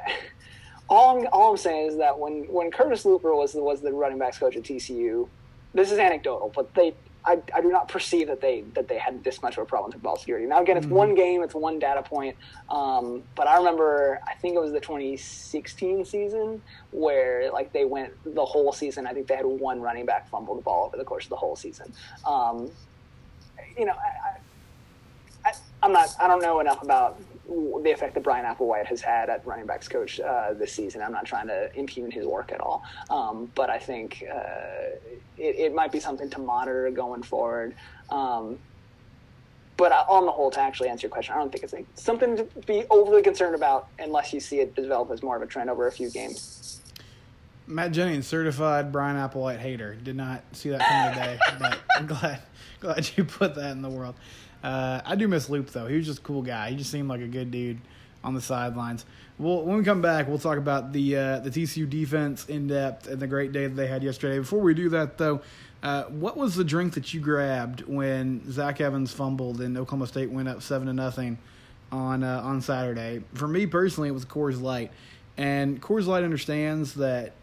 all 0.89 1.17
I'm, 1.17 1.27
all 1.31 1.51
I'm 1.51 1.57
saying 1.57 1.91
is 1.91 1.98
that 1.98 2.17
when, 2.17 2.43
when 2.43 2.69
Curtis 2.69 3.03
Luper 3.03 3.36
was 3.36 3.53
the, 3.53 3.63
was 3.63 3.81
the 3.81 3.91
running 3.91 4.19
backs 4.19 4.38
coach 4.38 4.55
at 4.55 4.63
TCU, 4.63 5.27
this 5.74 5.91
is 5.91 5.98
anecdotal, 5.98 6.51
but 6.53 6.74
they 6.75 6.93
I, 7.25 7.41
I 7.53 7.62
do 7.62 7.69
not 7.69 7.88
perceive 7.88 8.27
that 8.27 8.41
they 8.41 8.62
that 8.74 8.88
they 8.88 8.98
had 8.98 9.24
this 9.24 9.41
much 9.41 9.57
of 9.57 9.63
a 9.63 9.65
problem 9.65 9.91
with 9.91 10.01
ball 10.01 10.17
security. 10.17 10.45
Now 10.45 10.62
again, 10.62 10.77
it's 10.77 10.88
one 10.88 11.15
game, 11.15 11.41
it's 11.41 11.55
one 11.55 11.79
data 11.79 12.01
point, 12.03 12.36
um, 12.69 13.24
but 13.36 13.48
I 13.48 13.57
remember 13.57 14.19
I 14.27 14.33
think 14.36 14.55
it 14.55 14.60
was 14.60 14.72
the 14.72 14.79
2016 14.79 16.05
season 16.05 16.62
where 16.91 17.50
like 17.51 17.72
they 17.72 17.86
went 17.86 18.13
the 18.25 18.43
whole 18.43 18.74
season. 18.74 19.07
I 19.07 19.13
think 19.13 19.27
they 19.27 19.36
had 19.36 19.45
one 19.45 19.81
running 19.81 20.05
back 20.05 20.29
fumble 20.29 20.55
the 20.55 20.62
ball 20.62 20.88
over 20.88 20.98
the 20.98 21.05
course 21.05 21.25
of 21.25 21.29
the 21.29 21.38
whole 21.38 21.55
season. 21.55 21.93
Um, 22.25 22.69
you 23.77 23.86
know, 23.86 23.93
I, 23.93 24.29
I, 24.29 24.38
I'm 25.81 25.91
not. 25.91 26.15
I 26.19 26.27
don't 26.27 26.41
know 26.41 26.59
enough 26.62 26.81
about 26.81 27.19
the 27.45 27.91
effect 27.91 28.13
that 28.13 28.23
Brian 28.23 28.45
Applewhite 28.45 28.85
has 28.85 29.01
had 29.01 29.29
at 29.29 29.45
running 29.45 29.65
backs 29.65 29.88
coach 29.89 30.19
uh, 30.19 30.53
this 30.53 30.71
season. 30.71 31.01
I'm 31.01 31.12
not 31.12 31.25
trying 31.25 31.47
to 31.47 31.69
impugn 31.77 32.09
his 32.09 32.25
work 32.25 32.53
at 32.53 32.62
all, 32.62 32.83
um, 33.09 33.51
but 33.53 33.69
I 33.69 33.79
think 33.79 34.23
uh, 34.33 34.95
it, 35.38 35.55
it 35.57 35.75
might 35.75 35.91
be 35.91 36.00
something 36.00 36.29
to 36.29 36.39
monitor 36.39 36.89
going 36.89 37.21
forward. 37.21 37.75
Um, 38.09 38.57
but 39.75 39.91
on 39.91 40.25
the 40.25 40.31
whole, 40.31 40.51
to 40.51 40.59
actually 40.62 40.88
answer 40.88 41.07
your 41.07 41.12
question, 41.12 41.33
I 41.33 41.39
don't 41.39 41.51
think 41.51 41.63
it's 41.63 41.73
like 41.73 41.88
something 41.95 42.38
to 42.38 42.43
be 42.65 42.85
overly 42.89 43.23
concerned 43.23 43.55
about 43.55 43.89
unless 44.00 44.31
you 44.31 44.39
see 44.39 44.59
it 44.59 44.75
develop 44.75 45.12
as 45.12 45.21
more 45.23 45.35
of 45.35 45.41
a 45.41 45.47
trend 45.47 45.69
over 45.69 45.88
a 45.88 45.91
few 45.91 46.09
games. 46.09 46.79
Matt 47.65 47.91
Jennings, 47.91 48.27
certified 48.27 48.91
Brian 48.91 49.17
Applewhite 49.17 49.59
hater. 49.59 49.95
Did 49.95 50.15
not 50.15 50.43
see 50.53 50.69
that 50.69 50.79
coming 50.81 51.13
today, 51.13 51.39
but 51.59 51.79
I'm 51.97 52.07
glad 52.07 52.41
glad 52.79 53.09
you 53.15 53.23
put 53.23 53.55
that 53.55 53.71
in 53.71 53.81
the 53.81 53.89
world. 53.89 54.15
Uh, 54.63 55.01
I 55.05 55.15
do 55.15 55.27
miss 55.27 55.50
Loop 55.50 55.70
though. 55.72 55.88
He 55.88 55.98
was 55.98 56.05
just 56.05 56.20
a 56.20 56.24
cool 56.24 56.41
guy. 56.41 56.70
He 56.70 56.77
just 56.77 56.89
seemed 56.89 57.10
like 57.10 57.22
a 57.22 57.27
good 57.27 57.51
dude 57.51 57.79
on 58.24 58.34
the 58.34 58.41
sidelines. 58.41 59.05
Well, 59.38 59.63
when 59.63 59.77
we 59.77 59.84
come 59.84 60.01
back, 60.01 60.27
we'll 60.27 60.39
talk 60.39 60.58
about 60.58 60.93
the 60.93 61.17
uh, 61.17 61.39
the 61.39 61.50
TCU 61.50 61.89
defense 61.89 62.46
in 62.46 62.67
depth 62.67 63.08
and 63.08 63.20
the 63.20 63.27
great 63.27 63.51
day 63.51 63.67
that 63.67 63.75
they 63.75 63.88
had 63.88 64.03
yesterday. 64.03 64.39
Before 64.39 64.60
we 64.60 64.74
do 64.74 64.89
that, 64.89 65.17
though, 65.17 65.41
uh, 65.82 66.03
what 66.03 66.38
was 66.38 66.55
the 66.55 66.63
drink 66.63 66.93
that 66.93 67.13
you 67.13 67.20
grabbed 67.20 67.82
when 67.82 68.50
Zach 68.51 68.79
Evans 68.79 69.12
fumbled 69.12 69.60
and 69.60 69.77
Oklahoma 69.77 70.08
State 70.08 70.29
went 70.29 70.48
up 70.48 70.62
seven 70.62 70.88
to 70.88 70.93
nothing 70.93 71.38
on 71.91 72.24
uh, 72.24 72.41
on 72.43 72.62
Saturday? 72.62 73.22
For 73.34 73.48
me 73.48 73.65
personally, 73.65 74.10
it 74.10 74.13
was 74.13 74.24
Coors 74.24 74.62
Light, 74.62 74.91
and 75.36 75.82
Coors 75.82 76.05
Light 76.05 76.24
understands 76.24 76.93
that 76.96 77.34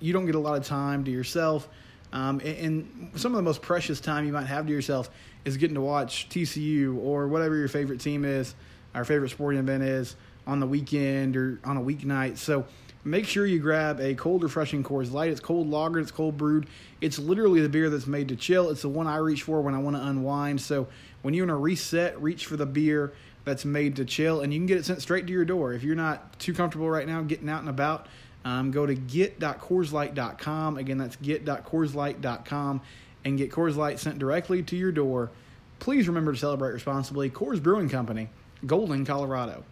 you 0.00 0.12
don't 0.12 0.26
get 0.26 0.34
a 0.34 0.40
lot 0.40 0.56
of 0.56 0.64
time 0.66 1.04
to 1.04 1.10
yourself. 1.10 1.68
Um, 2.14 2.40
and, 2.44 2.56
and 2.58 3.10
some 3.16 3.32
of 3.32 3.36
the 3.36 3.42
most 3.42 3.60
precious 3.60 4.00
time 4.00 4.24
you 4.24 4.32
might 4.32 4.46
have 4.46 4.66
to 4.66 4.72
yourself 4.72 5.10
is 5.44 5.56
getting 5.56 5.74
to 5.74 5.80
watch 5.80 6.28
TCU 6.30 6.96
or 6.98 7.28
whatever 7.28 7.56
your 7.56 7.68
favorite 7.68 8.00
team 8.00 8.24
is, 8.24 8.54
our 8.94 9.04
favorite 9.04 9.30
sporting 9.30 9.58
event 9.58 9.82
is 9.82 10.14
on 10.46 10.60
the 10.60 10.66
weekend 10.66 11.36
or 11.36 11.58
on 11.64 11.76
a 11.76 11.80
weeknight. 11.80 12.38
So 12.38 12.64
make 13.02 13.26
sure 13.26 13.44
you 13.44 13.58
grab 13.58 13.98
a 14.00 14.14
cold, 14.14 14.44
refreshing 14.44 14.84
Coors 14.84 15.12
Light. 15.12 15.30
It's 15.30 15.40
cold 15.40 15.68
lager, 15.68 15.98
it's 15.98 16.12
cold 16.12 16.36
brewed. 16.36 16.68
It's 17.00 17.18
literally 17.18 17.60
the 17.60 17.68
beer 17.68 17.90
that's 17.90 18.06
made 18.06 18.28
to 18.28 18.36
chill. 18.36 18.70
It's 18.70 18.82
the 18.82 18.88
one 18.88 19.08
I 19.08 19.16
reach 19.16 19.42
for 19.42 19.60
when 19.60 19.74
I 19.74 19.78
want 19.78 19.96
to 19.96 20.06
unwind. 20.06 20.60
So 20.60 20.86
when 21.22 21.34
you're 21.34 21.44
in 21.44 21.50
a 21.50 21.56
reset, 21.56 22.20
reach 22.22 22.46
for 22.46 22.56
the 22.56 22.66
beer 22.66 23.12
that's 23.44 23.64
made 23.64 23.96
to 23.96 24.04
chill, 24.04 24.40
and 24.40 24.54
you 24.54 24.58
can 24.58 24.66
get 24.66 24.78
it 24.78 24.86
sent 24.86 25.02
straight 25.02 25.26
to 25.26 25.32
your 25.32 25.44
door. 25.44 25.72
If 25.74 25.82
you're 25.82 25.96
not 25.96 26.38
too 26.38 26.54
comfortable 26.54 26.88
right 26.88 27.06
now 27.06 27.22
getting 27.22 27.48
out 27.48 27.60
and 27.60 27.68
about, 27.68 28.06
um, 28.44 28.70
go 28.70 28.86
to 28.86 28.94
get.coorslight.com. 28.94 30.76
Again, 30.76 30.98
that's 30.98 31.16
get.coorslight.com 31.16 32.80
and 33.24 33.38
get 33.38 33.50
Coors 33.50 33.76
Light 33.76 33.98
sent 33.98 34.18
directly 34.18 34.62
to 34.62 34.76
your 34.76 34.92
door. 34.92 35.30
Please 35.78 36.06
remember 36.08 36.32
to 36.32 36.38
celebrate 36.38 36.72
responsibly. 36.72 37.30
Coors 37.30 37.62
Brewing 37.62 37.88
Company, 37.88 38.28
Golden, 38.66 39.04
Colorado. 39.04 39.64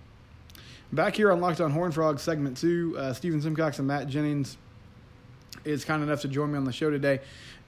Back 0.93 1.17
here 1.17 1.33
on 1.33 1.41
Locked 1.41 1.61
on 1.61 1.71
Horn 1.71 1.93
Frogs, 1.93 2.23
segment 2.23 2.57
two, 2.57 2.97
uh, 2.99 3.13
Stephen 3.15 3.41
Simcox 3.41 3.79
and 3.79 3.89
Matt 3.89 4.09
Jennings 4.09 4.57
is 5.65 5.85
kind 5.85 6.03
enough 6.03 6.23
to 6.23 6.29
join 6.29 6.51
me 6.53 6.59
on 6.59 6.65
the 6.65 6.73
show 6.73 6.91
today. 6.91 7.21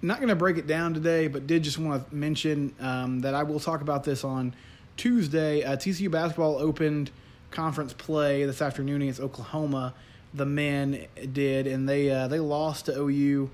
Not 0.03 0.19
going 0.19 0.29
to 0.29 0.37
break 0.37 0.59
it 0.59 0.67
down 0.67 0.93
today, 0.95 1.29
but 1.29 1.47
did 1.47 1.63
just 1.63 1.79
want 1.79 2.09
to 2.09 2.15
mention 2.15 2.75
um, 2.81 3.21
that 3.21 3.35
I 3.35 3.43
will 3.43 3.61
talk 3.61 3.81
about 3.81 4.05
this 4.05 4.25
on 4.25 4.55
Tuesday. 4.97 5.63
Uh, 5.63 5.77
TCU 5.77 6.11
basketball 6.11 6.59
opened 6.59 7.11
conference 7.55 7.93
play 7.95 8.45
this 8.45 8.61
afternoon 8.61 9.01
against 9.03 9.21
Oklahoma. 9.21 9.95
The 10.35 10.45
men 10.45 11.07
did, 11.33 11.67
and 11.67 11.89
they 11.89 12.11
uh, 12.11 12.29
they 12.29 12.41
lost 12.41 12.87
to 12.87 12.99
OU, 12.99 13.51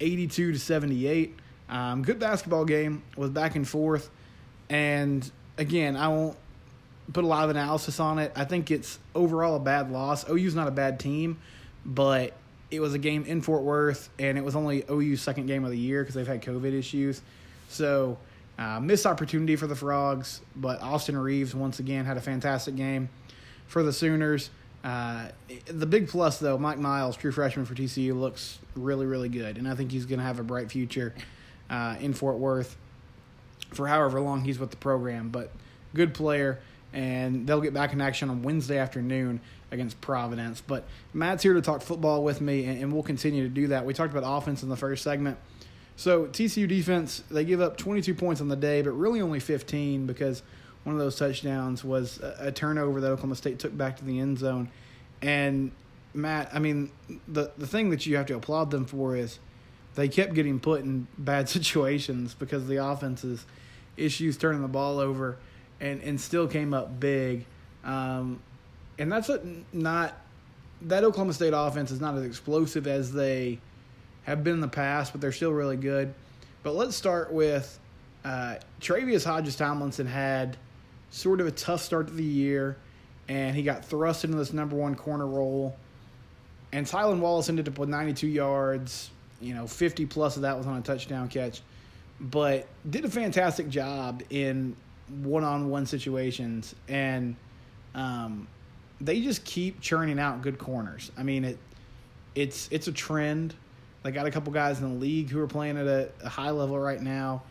eighty-two 0.00 0.52
to 0.52 0.58
seventy-eight. 0.58 1.34
Um, 1.68 2.02
good 2.02 2.18
basketball 2.18 2.64
game 2.64 3.02
was 3.16 3.30
back 3.30 3.56
and 3.56 3.66
forth, 3.66 4.10
and 4.68 5.28
again, 5.56 5.96
I 5.96 6.08
won't 6.08 6.36
put 7.12 7.24
a 7.24 7.26
lot 7.26 7.44
of 7.44 7.50
analysis 7.50 7.98
on 7.98 8.18
it. 8.18 8.32
I 8.36 8.44
think 8.44 8.70
it's 8.70 8.98
overall 9.14 9.56
a 9.56 9.60
bad 9.60 9.90
loss. 9.90 10.28
OU's 10.28 10.54
not 10.54 10.68
a 10.68 10.72
bad 10.72 11.00
team, 11.00 11.38
but 11.84 12.34
it 12.70 12.80
was 12.80 12.92
a 12.92 12.98
game 12.98 13.24
in 13.24 13.40
Fort 13.40 13.62
Worth, 13.62 14.10
and 14.18 14.36
it 14.36 14.44
was 14.44 14.54
only 14.54 14.84
OU's 14.90 15.22
second 15.22 15.46
game 15.46 15.64
of 15.64 15.70
the 15.70 15.78
year 15.78 16.02
because 16.02 16.14
they've 16.14 16.26
had 16.26 16.42
COVID 16.42 16.72
issues. 16.72 17.22
So, 17.68 18.18
uh, 18.58 18.80
missed 18.80 19.06
opportunity 19.06 19.56
for 19.56 19.66
the 19.66 19.76
Frogs, 19.76 20.42
but 20.56 20.82
Austin 20.82 21.16
Reaves 21.16 21.54
once 21.54 21.78
again 21.78 22.04
had 22.04 22.18
a 22.18 22.20
fantastic 22.20 22.76
game 22.76 23.08
for 23.68 23.84
the 23.84 23.92
Sooners. 23.92 24.50
Uh, 24.82 25.28
the 25.66 25.86
big 25.86 26.08
plus, 26.08 26.38
though, 26.38 26.58
Mike 26.58 26.78
Miles, 26.78 27.16
true 27.16 27.32
freshman 27.32 27.66
for 27.66 27.74
TCU, 27.74 28.18
looks 28.18 28.58
really, 28.74 29.06
really 29.06 29.28
good, 29.28 29.56
and 29.56 29.68
I 29.68 29.74
think 29.74 29.92
he's 29.92 30.06
going 30.06 30.18
to 30.18 30.24
have 30.24 30.40
a 30.40 30.44
bright 30.44 30.70
future 30.70 31.14
uh, 31.70 31.96
in 32.00 32.12
Fort 32.14 32.38
Worth 32.38 32.76
for 33.70 33.86
however 33.86 34.20
long 34.20 34.42
he's 34.44 34.58
with 34.58 34.70
the 34.70 34.76
program. 34.76 35.28
But 35.28 35.52
good 35.94 36.14
player, 36.14 36.60
and 36.92 37.46
they'll 37.46 37.60
get 37.60 37.74
back 37.74 37.92
in 37.92 38.00
action 38.00 38.30
on 38.30 38.42
Wednesday 38.42 38.78
afternoon 38.78 39.40
against 39.70 40.00
Providence. 40.00 40.62
But 40.66 40.84
Matt's 41.12 41.42
here 41.42 41.54
to 41.54 41.60
talk 41.60 41.82
football 41.82 42.24
with 42.24 42.40
me, 42.40 42.64
and, 42.64 42.82
and 42.82 42.92
we'll 42.92 43.02
continue 43.02 43.42
to 43.42 43.50
do 43.50 43.68
that. 43.68 43.84
We 43.84 43.94
talked 43.94 44.14
about 44.14 44.38
offense 44.38 44.62
in 44.62 44.68
the 44.68 44.76
first 44.76 45.02
segment. 45.02 45.38
So 45.96 46.26
TCU 46.26 46.68
defense, 46.68 47.24
they 47.28 47.44
give 47.44 47.60
up 47.60 47.76
22 47.76 48.14
points 48.14 48.40
on 48.40 48.48
the 48.48 48.56
day, 48.56 48.82
but 48.82 48.92
really 48.92 49.20
only 49.20 49.40
15 49.40 50.06
because 50.06 50.42
one 50.84 50.94
of 50.94 51.00
those 51.00 51.16
touchdowns 51.16 51.84
was 51.84 52.20
a, 52.20 52.48
a 52.48 52.52
turnover 52.52 53.00
that 53.00 53.08
Oklahoma 53.08 53.36
State 53.36 53.58
took 53.58 53.76
back 53.76 53.96
to 53.98 54.04
the 54.04 54.18
end 54.18 54.38
zone. 54.38 54.70
And 55.20 55.72
Matt, 56.14 56.50
I 56.52 56.58
mean, 56.58 56.90
the 57.26 57.50
the 57.58 57.66
thing 57.66 57.90
that 57.90 58.06
you 58.06 58.16
have 58.16 58.26
to 58.26 58.36
applaud 58.36 58.70
them 58.70 58.84
for 58.84 59.16
is 59.16 59.38
they 59.94 60.08
kept 60.08 60.34
getting 60.34 60.60
put 60.60 60.82
in 60.82 61.06
bad 61.18 61.48
situations 61.48 62.34
because 62.34 62.62
of 62.62 62.68
the 62.68 62.84
offense's 62.84 63.44
issues 63.96 64.36
turning 64.36 64.62
the 64.62 64.68
ball 64.68 64.98
over, 64.98 65.36
and 65.80 66.02
and 66.02 66.20
still 66.20 66.48
came 66.48 66.72
up 66.72 66.98
big. 67.00 67.44
Um, 67.84 68.40
and 68.98 69.10
that's 69.10 69.28
a, 69.28 69.40
not 69.72 70.14
that 70.82 71.04
Oklahoma 71.04 71.32
State 71.32 71.52
offense 71.54 71.90
is 71.90 72.00
not 72.00 72.16
as 72.16 72.24
explosive 72.24 72.86
as 72.86 73.12
they 73.12 73.58
have 74.24 74.44
been 74.44 74.54
in 74.54 74.60
the 74.60 74.68
past, 74.68 75.12
but 75.12 75.20
they're 75.20 75.32
still 75.32 75.52
really 75.52 75.76
good. 75.76 76.14
But 76.62 76.74
let's 76.74 76.96
start 76.96 77.32
with 77.32 77.78
uh, 78.24 78.56
Tre'Vius 78.80 79.24
Hodges 79.24 79.56
Tomlinson 79.56 80.06
had 80.06 80.56
sort 81.10 81.40
of 81.40 81.46
a 81.46 81.50
tough 81.50 81.80
start 81.80 82.08
to 82.08 82.12
the 82.12 82.24
year, 82.24 82.76
and 83.28 83.54
he 83.54 83.62
got 83.62 83.84
thrust 83.84 84.24
into 84.24 84.36
this 84.36 84.52
number 84.52 84.76
one 84.76 84.94
corner 84.94 85.26
role. 85.26 85.76
And 86.72 86.86
Tylan 86.86 87.20
Wallace 87.20 87.48
ended 87.48 87.68
up 87.68 87.78
with 87.78 87.88
92 87.88 88.26
yards. 88.26 89.10
You 89.40 89.54
know, 89.54 89.66
50 89.66 90.06
plus 90.06 90.36
of 90.36 90.42
that 90.42 90.56
was 90.56 90.66
on 90.66 90.76
a 90.76 90.82
touchdown 90.82 91.28
catch, 91.28 91.62
but 92.20 92.66
did 92.88 93.04
a 93.04 93.10
fantastic 93.10 93.68
job 93.68 94.22
in 94.30 94.74
one 95.22 95.44
on 95.44 95.70
one 95.70 95.86
situations. 95.86 96.74
And 96.88 97.36
um, 97.94 98.48
they 99.00 99.20
just 99.20 99.44
keep 99.44 99.80
churning 99.80 100.18
out 100.18 100.42
good 100.42 100.58
corners. 100.58 101.12
I 101.16 101.22
mean, 101.22 101.44
it 101.44 101.58
it's 102.34 102.68
it's 102.70 102.88
a 102.88 102.92
trend. 102.92 103.54
They 104.02 104.12
got 104.12 104.26
a 104.26 104.30
couple 104.30 104.52
guys 104.52 104.80
in 104.80 104.88
the 104.92 105.00
league 105.00 105.30
who 105.30 105.40
are 105.40 105.46
playing 105.46 105.76
at 105.76 105.86
a, 105.86 106.10
a 106.22 106.28
high 106.28 106.50
level 106.50 106.78
right 106.78 107.00
now, 107.00 107.42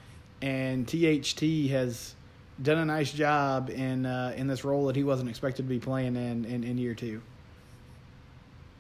and 0.41 0.88
THT 0.88 1.69
has 1.71 2.15
done 2.62 2.78
a 2.78 2.86
nice 2.86 3.12
job 3.12 3.70
in 3.70 4.06
uh, 4.06 4.34
in 4.36 4.48
this 4.48 4.63
role 4.63 4.88
that 4.88 4.96
he 4.96 5.04
wasn't 5.04 5.30
expected 5.30 5.63
to 5.63 5.70
be 5.70 5.80
playing 5.80 6.15
in, 6.15 6.46
in, 6.46 6.63
in 6.63 6.78
year 6.78 6.96
two. 6.96 7.22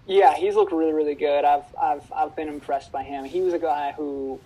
Yeah, 0.05 0.33
he's 0.35 0.55
looked 0.55 0.71
really, 0.71 0.93
really 0.93 1.15
good. 1.15 1.43
I've 1.45 1.65
I've 1.79 2.11
I've 2.15 2.35
been 2.35 2.47
impressed 2.47 2.91
by 2.91 3.03
him. 3.03 3.25
He 3.25 3.41
was 3.41 3.53
a 3.53 3.59
guy 3.59 3.91
who 3.91 4.39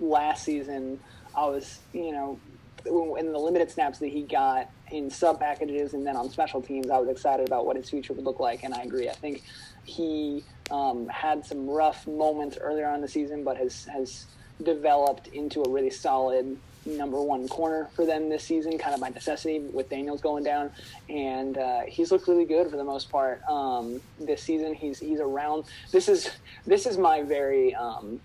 last 0.00 0.44
season 0.44 0.98
I 1.36 1.46
was, 1.46 1.80
you 1.92 2.12
know, 2.12 2.38
in 2.86 3.32
the 3.32 3.38
limited 3.38 3.70
snaps 3.70 3.98
that 3.98 4.08
he 4.08 4.22
got 4.22 4.70
in 4.90 5.10
sub 5.10 5.40
packages 5.40 5.94
and 5.94 6.06
then 6.06 6.16
on 6.16 6.28
special 6.28 6.60
teams, 6.60 6.90
I 6.90 6.98
was 6.98 7.08
excited 7.08 7.46
about 7.46 7.66
what 7.66 7.76
his 7.76 7.88
future 7.88 8.12
would 8.12 8.24
look 8.24 8.40
like. 8.40 8.62
And 8.62 8.74
I 8.74 8.82
agree. 8.82 9.08
I 9.08 9.14
think 9.14 9.42
he 9.84 10.44
um, 10.70 11.08
had 11.08 11.44
some 11.46 11.68
rough 11.68 12.06
moments 12.06 12.58
earlier 12.60 12.86
on 12.88 13.00
the 13.00 13.08
season, 13.08 13.44
but 13.44 13.56
has 13.56 13.84
has 13.86 14.26
developed 14.62 15.28
into 15.28 15.62
a 15.62 15.68
really 15.68 15.90
solid 15.90 16.56
number 16.86 17.20
one 17.20 17.48
corner 17.48 17.88
for 17.94 18.06
them 18.06 18.28
this 18.28 18.44
season, 18.44 18.78
kind 18.78 18.94
of 18.94 19.00
by 19.00 19.08
necessity 19.08 19.60
with 19.60 19.88
Daniels 19.88 20.20
going 20.20 20.44
down, 20.44 20.70
and 21.08 21.58
uh, 21.58 21.80
he's 21.86 22.12
looked 22.12 22.28
really 22.28 22.44
good 22.44 22.70
for 22.70 22.76
the 22.76 22.84
most 22.84 23.10
part 23.10 23.42
um, 23.48 24.00
this 24.20 24.42
season. 24.42 24.74
He's 24.74 24.98
he's 24.98 25.20
around. 25.20 25.64
This 25.90 26.08
is 26.08 26.30
this 26.66 26.86
is 26.86 26.98
my 26.98 27.22
very 27.22 27.74
um, 27.74 28.20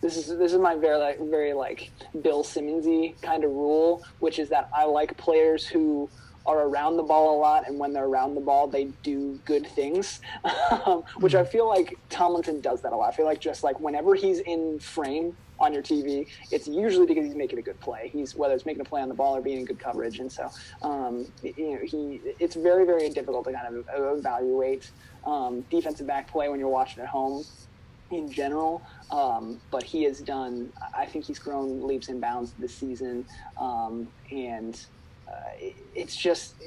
this 0.00 0.16
is 0.16 0.36
this 0.38 0.52
is 0.52 0.58
my 0.58 0.76
very 0.76 0.98
like 0.98 1.20
very 1.20 1.52
like 1.52 1.90
Bill 2.22 2.42
Simmonsy 2.42 3.20
kind 3.22 3.44
of 3.44 3.50
rule, 3.50 4.04
which 4.20 4.38
is 4.38 4.48
that 4.50 4.68
I 4.74 4.84
like 4.84 5.16
players 5.16 5.66
who 5.66 6.08
are 6.46 6.68
around 6.68 6.96
the 6.96 7.02
ball 7.02 7.36
a 7.36 7.38
lot, 7.38 7.66
and 7.66 7.78
when 7.78 7.92
they're 7.92 8.04
around 8.06 8.36
the 8.36 8.40
ball, 8.40 8.68
they 8.68 8.84
do 9.02 9.38
good 9.44 9.66
things. 9.66 10.20
um, 10.86 11.02
which 11.18 11.34
I 11.34 11.44
feel 11.44 11.68
like 11.68 11.98
Tomlinson 12.08 12.60
does 12.60 12.82
that 12.82 12.92
a 12.92 12.96
lot. 12.96 13.12
I 13.12 13.16
feel 13.16 13.26
like 13.26 13.40
just 13.40 13.64
like 13.64 13.80
whenever 13.80 14.14
he's 14.14 14.38
in 14.40 14.78
frame 14.78 15.36
on 15.58 15.72
your 15.72 15.82
TV, 15.82 16.26
it's 16.50 16.66
usually 16.66 17.06
because 17.06 17.24
he's 17.24 17.36
making 17.36 17.58
a 17.58 17.62
good 17.62 17.80
play. 17.80 18.10
He's 18.12 18.34
whether 18.34 18.54
it's 18.54 18.66
making 18.66 18.82
a 18.82 18.84
play 18.84 19.00
on 19.00 19.08
the 19.08 19.14
ball 19.14 19.36
or 19.36 19.42
being 19.42 19.58
in 19.58 19.64
good 19.64 19.78
coverage, 19.78 20.18
and 20.18 20.30
so 20.30 20.48
um, 20.82 21.26
you 21.42 21.72
know 21.72 21.80
he. 21.84 22.20
It's 22.38 22.56
very 22.56 22.84
very 22.84 23.08
difficult 23.10 23.46
to 23.46 23.52
kind 23.52 23.76
of 23.76 24.18
evaluate 24.18 24.90
um, 25.24 25.62
defensive 25.70 26.06
back 26.06 26.30
play 26.30 26.48
when 26.48 26.60
you're 26.60 26.68
watching 26.68 27.02
at 27.02 27.08
home 27.08 27.44
in 28.10 28.30
general. 28.30 28.82
Um, 29.10 29.60
but 29.70 29.82
he 29.82 30.04
has 30.04 30.20
done, 30.20 30.72
I 30.96 31.06
think 31.06 31.24
he's 31.24 31.38
grown 31.38 31.86
leaps 31.86 32.08
and 32.08 32.20
bounds 32.20 32.54
this 32.58 32.78
season. 32.78 33.26
Um, 33.60 34.08
and 34.30 34.74
uh, 35.28 35.50
it, 35.58 35.76
it's 35.94 36.16
just, 36.16 36.62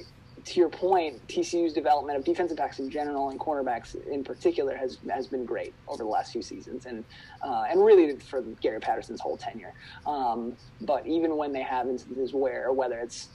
to 0.46 0.60
your 0.60 0.70
point, 0.70 1.22
TCU's 1.28 1.74
development 1.74 2.18
of 2.18 2.24
defensive 2.26 2.58
backs 2.58 2.80
in 2.80 2.90
general 2.90 3.30
and 3.30 3.40
cornerbacks 3.40 3.96
in 4.12 4.24
particular 4.24 4.76
has 4.76 4.98
has 5.12 5.28
been 5.28 5.46
great 5.46 5.76
over 5.88 6.04
the 6.04 6.10
last 6.10 6.32
few 6.32 6.42
seasons, 6.42 6.86
and 6.86 7.06
uh, 7.44 7.64
and 7.70 7.84
really 7.84 8.18
for 8.20 8.44
Gary 8.62 8.80
Patterson's 8.80 9.22
whole 9.22 9.38
tenure. 9.38 9.74
Um, 10.06 10.58
but 10.82 11.06
even 11.08 11.38
when 11.38 11.54
they 11.54 11.64
have 11.64 11.88
instances 11.88 12.34
where 12.34 12.74
whether 12.74 13.00
it's 13.00 13.30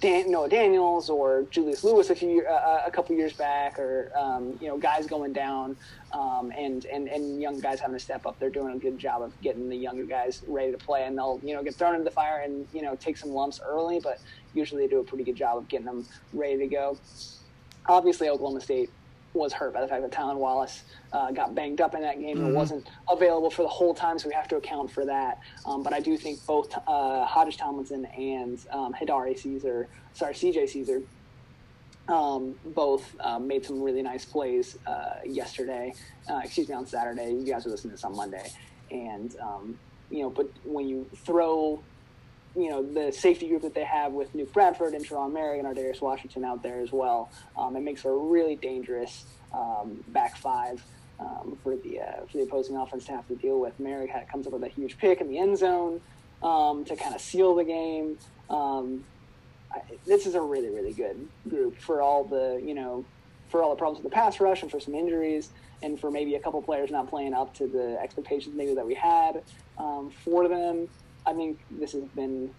Dan, 0.00 0.30
Noah 0.30 0.50
Daniels 0.50 1.08
or 1.08 1.44
Julius 1.50 1.82
Lewis 1.82 2.10
a 2.10 2.14
few 2.14 2.46
uh, 2.46 2.82
a 2.86 2.90
couple 2.90 3.16
years 3.16 3.32
back, 3.32 3.78
or 3.78 4.12
um, 4.14 4.58
you 4.60 4.68
know 4.68 4.76
guys 4.76 5.06
going 5.06 5.32
down, 5.32 5.76
um, 6.12 6.52
and 6.56 6.84
and 6.84 7.08
and 7.08 7.40
young 7.40 7.58
guys 7.58 7.80
having 7.80 7.96
to 7.96 8.02
step 8.02 8.26
up. 8.26 8.38
They're 8.38 8.50
doing 8.50 8.74
a 8.74 8.78
good 8.78 8.98
job 8.98 9.22
of 9.22 9.38
getting 9.40 9.68
the 9.68 9.76
younger 9.76 10.04
guys 10.04 10.42
ready 10.46 10.72
to 10.72 10.78
play, 10.78 11.04
and 11.06 11.16
they'll 11.16 11.40
you 11.42 11.54
know 11.54 11.62
get 11.62 11.74
thrown 11.74 11.94
into 11.94 12.04
the 12.04 12.10
fire 12.10 12.40
and 12.40 12.66
you 12.74 12.82
know 12.82 12.96
take 12.96 13.16
some 13.16 13.30
lumps 13.30 13.60
early, 13.66 13.98
but 13.98 14.20
usually 14.52 14.82
they 14.82 14.88
do 14.88 15.00
a 15.00 15.04
pretty 15.04 15.24
good 15.24 15.36
job 15.36 15.56
of 15.56 15.66
getting 15.68 15.86
them 15.86 16.06
ready 16.34 16.58
to 16.58 16.66
go. 16.66 16.98
Obviously, 17.86 18.28
Oklahoma 18.28 18.60
State 18.60 18.90
was 19.34 19.52
hurt 19.52 19.74
by 19.74 19.80
the 19.80 19.88
fact 19.88 20.02
that 20.02 20.10
Tylan 20.10 20.36
Wallace 20.36 20.84
uh, 21.12 21.30
got 21.30 21.54
banged 21.54 21.80
up 21.80 21.94
in 21.94 22.00
that 22.00 22.18
game 22.18 22.36
mm-hmm. 22.36 22.46
and 22.46 22.54
wasn't 22.54 22.86
available 23.10 23.50
for 23.50 23.62
the 23.62 23.68
whole 23.68 23.94
time, 23.94 24.18
so 24.18 24.28
we 24.28 24.34
have 24.34 24.48
to 24.48 24.56
account 24.56 24.90
for 24.90 25.04
that. 25.04 25.40
Um, 25.66 25.82
but 25.82 25.92
I 25.92 26.00
do 26.00 26.16
think 26.16 26.44
both 26.46 26.74
uh, 26.86 27.24
Hodges 27.24 27.56
Tomlinson 27.56 28.06
and 28.06 28.58
um, 28.70 28.94
Hidari 28.94 29.38
Caesar, 29.38 29.88
sorry, 30.14 30.34
CJ 30.34 30.68
Caesar, 30.70 31.02
um, 32.08 32.54
both 32.64 33.14
um, 33.20 33.46
made 33.46 33.64
some 33.64 33.82
really 33.82 34.02
nice 34.02 34.24
plays 34.24 34.78
uh, 34.86 35.16
yesterday. 35.26 35.94
Uh, 36.28 36.40
excuse 36.42 36.68
me, 36.68 36.74
on 36.74 36.86
Saturday. 36.86 37.30
You 37.32 37.44
guys 37.44 37.66
are 37.66 37.70
listening 37.70 37.90
to 37.90 37.96
this 37.96 38.04
on 38.04 38.16
Monday, 38.16 38.50
and 38.90 39.36
um, 39.40 39.78
you 40.10 40.22
know, 40.22 40.30
but 40.30 40.48
when 40.64 40.88
you 40.88 41.06
throw 41.24 41.82
you 42.56 42.70
know 42.70 42.82
the 42.82 43.12
safety 43.12 43.48
group 43.48 43.62
that 43.62 43.74
they 43.74 43.84
have 43.84 44.12
with 44.12 44.34
Nook 44.34 44.52
Bradford 44.52 44.94
and 44.94 45.04
Sharon 45.04 45.32
Mary 45.32 45.58
and 45.58 45.74
Darius 45.74 46.00
Washington 46.00 46.44
out 46.44 46.62
there 46.62 46.80
as 46.80 46.92
well. 46.92 47.30
Um, 47.56 47.76
it 47.76 47.80
makes 47.80 48.02
for 48.02 48.12
a 48.12 48.16
really 48.16 48.56
dangerous 48.56 49.24
um, 49.52 50.02
back 50.08 50.36
five 50.36 50.82
um, 51.20 51.58
for 51.62 51.76
the 51.76 52.00
uh, 52.00 52.26
for 52.30 52.38
the 52.38 52.42
opposing 52.44 52.76
offense 52.76 53.04
to 53.06 53.12
have 53.12 53.26
to 53.28 53.36
deal 53.36 53.60
with. 53.60 53.78
Mary 53.78 54.12
comes 54.30 54.46
up 54.46 54.52
with 54.52 54.62
a 54.62 54.68
huge 54.68 54.98
pick 54.98 55.20
in 55.20 55.28
the 55.28 55.38
end 55.38 55.58
zone 55.58 56.00
um, 56.42 56.84
to 56.84 56.96
kind 56.96 57.14
of 57.14 57.20
seal 57.20 57.54
the 57.54 57.64
game. 57.64 58.18
Um, 58.50 59.04
this 60.06 60.26
is 60.26 60.34
a 60.34 60.40
really 60.40 60.70
really 60.70 60.92
good 60.92 61.28
group 61.48 61.78
for 61.78 62.00
all 62.00 62.24
the 62.24 62.60
you 62.64 62.74
know 62.74 63.04
for 63.48 63.62
all 63.62 63.70
the 63.70 63.76
problems 63.76 64.02
with 64.02 64.10
the 64.10 64.14
pass 64.14 64.40
rush 64.40 64.62
and 64.62 64.70
for 64.70 64.80
some 64.80 64.94
injuries 64.94 65.50
and 65.82 65.98
for 65.98 66.10
maybe 66.10 66.34
a 66.34 66.40
couple 66.40 66.60
players 66.60 66.90
not 66.90 67.08
playing 67.08 67.34
up 67.34 67.54
to 67.54 67.66
the 67.66 67.98
expectations 68.00 68.54
maybe 68.54 68.74
that 68.74 68.86
we 68.86 68.94
had 68.94 69.42
um, 69.78 70.10
for 70.24 70.48
them. 70.48 70.88
I 71.28 71.34
think 71.34 71.58
this 71.70 71.92
has 71.92 72.04
been 72.16 72.50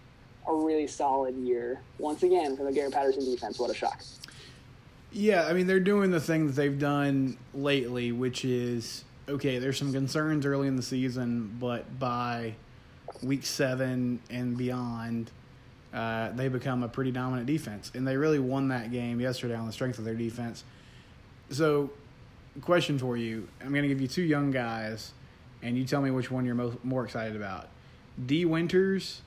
a 0.46 0.54
really 0.54 0.86
solid 0.86 1.34
year 1.36 1.80
once 1.98 2.22
again 2.22 2.56
for 2.56 2.62
the 2.62 2.72
Gary 2.72 2.90
Patterson 2.90 3.24
defense. 3.24 3.58
What 3.58 3.68
a 3.68 3.74
shock! 3.74 4.00
Yeah, 5.10 5.46
I 5.46 5.54
mean 5.54 5.66
they're 5.66 5.80
doing 5.80 6.12
the 6.12 6.20
things 6.20 6.54
they've 6.54 6.78
done 6.78 7.36
lately, 7.52 8.12
which 8.12 8.44
is 8.44 9.04
okay. 9.28 9.58
There's 9.58 9.76
some 9.76 9.92
concerns 9.92 10.46
early 10.46 10.68
in 10.68 10.76
the 10.76 10.82
season, 10.82 11.56
but 11.58 11.98
by 11.98 12.54
week 13.24 13.44
seven 13.44 14.20
and 14.30 14.56
beyond, 14.56 15.32
uh, 15.92 16.30
they 16.30 16.46
become 16.46 16.84
a 16.84 16.88
pretty 16.88 17.10
dominant 17.10 17.48
defense, 17.48 17.90
and 17.92 18.06
they 18.06 18.16
really 18.16 18.38
won 18.38 18.68
that 18.68 18.92
game 18.92 19.20
yesterday 19.20 19.56
on 19.56 19.66
the 19.66 19.72
strength 19.72 19.98
of 19.98 20.04
their 20.04 20.14
defense. 20.14 20.62
So, 21.50 21.90
question 22.60 23.00
for 23.00 23.16
you: 23.16 23.48
I'm 23.60 23.70
going 23.70 23.82
to 23.82 23.88
give 23.88 24.00
you 24.00 24.06
two 24.06 24.22
young 24.22 24.52
guys, 24.52 25.10
and 25.60 25.76
you 25.76 25.84
tell 25.84 26.02
me 26.02 26.12
which 26.12 26.30
one 26.30 26.46
you're 26.46 26.54
most, 26.54 26.84
more 26.84 27.04
excited 27.04 27.34
about: 27.34 27.68
Dee 28.26 28.44
Winters 28.44 29.22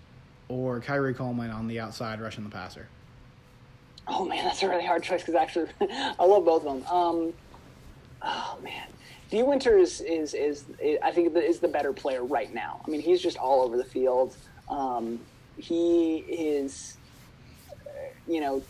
or 0.50 0.80
Khari 0.80 1.16
Coleman 1.16 1.52
on 1.52 1.68
the 1.68 1.80
outside 1.80 2.22
rushing 2.22 2.44
the 2.44 2.50
passer. 2.50 2.88
Oh 4.08 4.26
man, 4.26 4.44
that's 4.44 4.62
a 4.64 4.70
really 4.70 4.86
hard 4.86 5.04
choice 5.04 5.22
because 5.22 5.36
actually, 5.36 5.70
I 5.82 6.26
love 6.26 6.46
both 6.46 6.66
of 6.66 6.84
them. 6.84 6.94
Um, 6.94 7.34
oh 8.22 8.58
man, 8.62 8.88
D 9.30 9.44
Winters 9.44 10.02
is, 10.02 10.34
is, 10.34 10.66
is 10.80 11.00
I 11.02 11.12
think 11.12 11.36
is 11.36 11.60
the 11.60 11.68
better 11.68 11.94
player 11.94 12.24
right 12.24 12.54
now. 12.54 12.82
I 12.86 12.90
mean, 12.90 13.02
he's 13.02 13.22
just 13.22 13.38
all 13.38 13.62
over 13.62 13.78
the 13.78 13.84
field. 13.84 14.36
Um, 14.70 15.20
he 15.58 16.18
is, 16.28 16.98
you 18.28 18.42
know, 18.42 18.62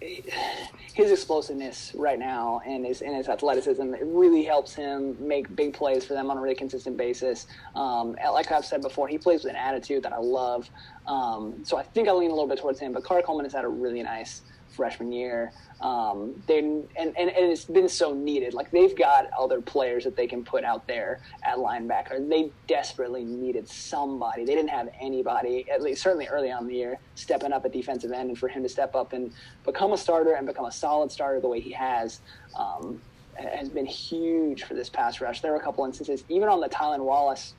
his 0.00 1.10
explosiveness 1.10 1.92
right 1.94 2.18
now 2.18 2.60
and 2.66 2.84
his 2.84 3.00
and 3.00 3.16
his 3.16 3.28
athleticism 3.28 3.94
it 3.94 4.02
really 4.02 4.44
helps 4.44 4.74
him 4.74 5.16
make 5.18 5.54
big 5.56 5.72
plays 5.72 6.04
for 6.04 6.12
them 6.12 6.30
on 6.30 6.36
a 6.36 6.40
really 6.40 6.54
consistent 6.54 6.96
basis. 6.96 7.46
Um, 7.74 8.14
like 8.32 8.52
I've 8.52 8.64
said 8.64 8.82
before, 8.82 9.08
he 9.08 9.16
plays 9.16 9.44
with 9.44 9.50
an 9.50 9.56
attitude 9.56 10.02
that 10.02 10.12
I 10.12 10.18
love. 10.18 10.68
Um, 11.06 11.64
so 11.64 11.78
I 11.78 11.82
think 11.82 12.08
I 12.08 12.12
lean 12.12 12.30
a 12.30 12.34
little 12.34 12.48
bit 12.48 12.58
towards 12.58 12.78
him. 12.78 12.92
But 12.92 13.04
Khari 13.04 13.24
Coleman 13.24 13.46
has 13.46 13.54
had 13.54 13.64
a 13.64 13.68
really 13.68 14.02
nice 14.02 14.42
freshman 14.76 15.10
year. 15.12 15.52
Um, 15.80 16.34
they 16.46 16.58
and, 16.58 16.88
and, 16.98 17.14
and 17.18 17.52
it's 17.52 17.64
been 17.64 17.88
so 17.88 18.14
needed. 18.14 18.54
Like 18.54 18.70
they've 18.70 18.96
got 18.96 19.26
other 19.38 19.60
players 19.60 20.04
that 20.04 20.16
they 20.16 20.26
can 20.26 20.44
put 20.44 20.64
out 20.64 20.86
there 20.86 21.20
at 21.44 21.56
linebacker. 21.58 22.28
They 22.28 22.52
desperately 22.68 23.24
needed 23.24 23.68
somebody. 23.68 24.44
They 24.44 24.54
didn't 24.54 24.70
have 24.70 24.88
anybody, 25.00 25.66
at 25.72 25.82
least 25.82 26.02
certainly 26.02 26.28
early 26.28 26.50
on 26.50 26.62
in 26.62 26.68
the 26.68 26.74
year, 26.74 27.00
stepping 27.14 27.52
up 27.52 27.64
at 27.64 27.72
defensive 27.72 28.12
end. 28.12 28.30
And 28.30 28.38
for 28.38 28.48
him 28.48 28.62
to 28.62 28.68
step 28.68 28.94
up 28.94 29.12
and 29.12 29.32
become 29.64 29.92
a 29.92 29.98
starter 29.98 30.34
and 30.34 30.46
become 30.46 30.66
a 30.66 30.72
solid 30.72 31.10
starter 31.10 31.40
the 31.40 31.48
way 31.48 31.60
he 31.60 31.72
has, 31.72 32.20
um, 32.58 33.02
has 33.36 33.68
been 33.68 33.86
huge 33.86 34.62
for 34.62 34.74
this 34.74 34.88
pass 34.88 35.20
rush. 35.20 35.40
There 35.40 35.52
were 35.52 35.58
a 35.58 35.62
couple 35.62 35.84
instances, 35.84 36.24
even 36.28 36.48
on 36.48 36.60
the 36.60 36.68
Tylan 36.68 37.04
Wallace 37.04 37.54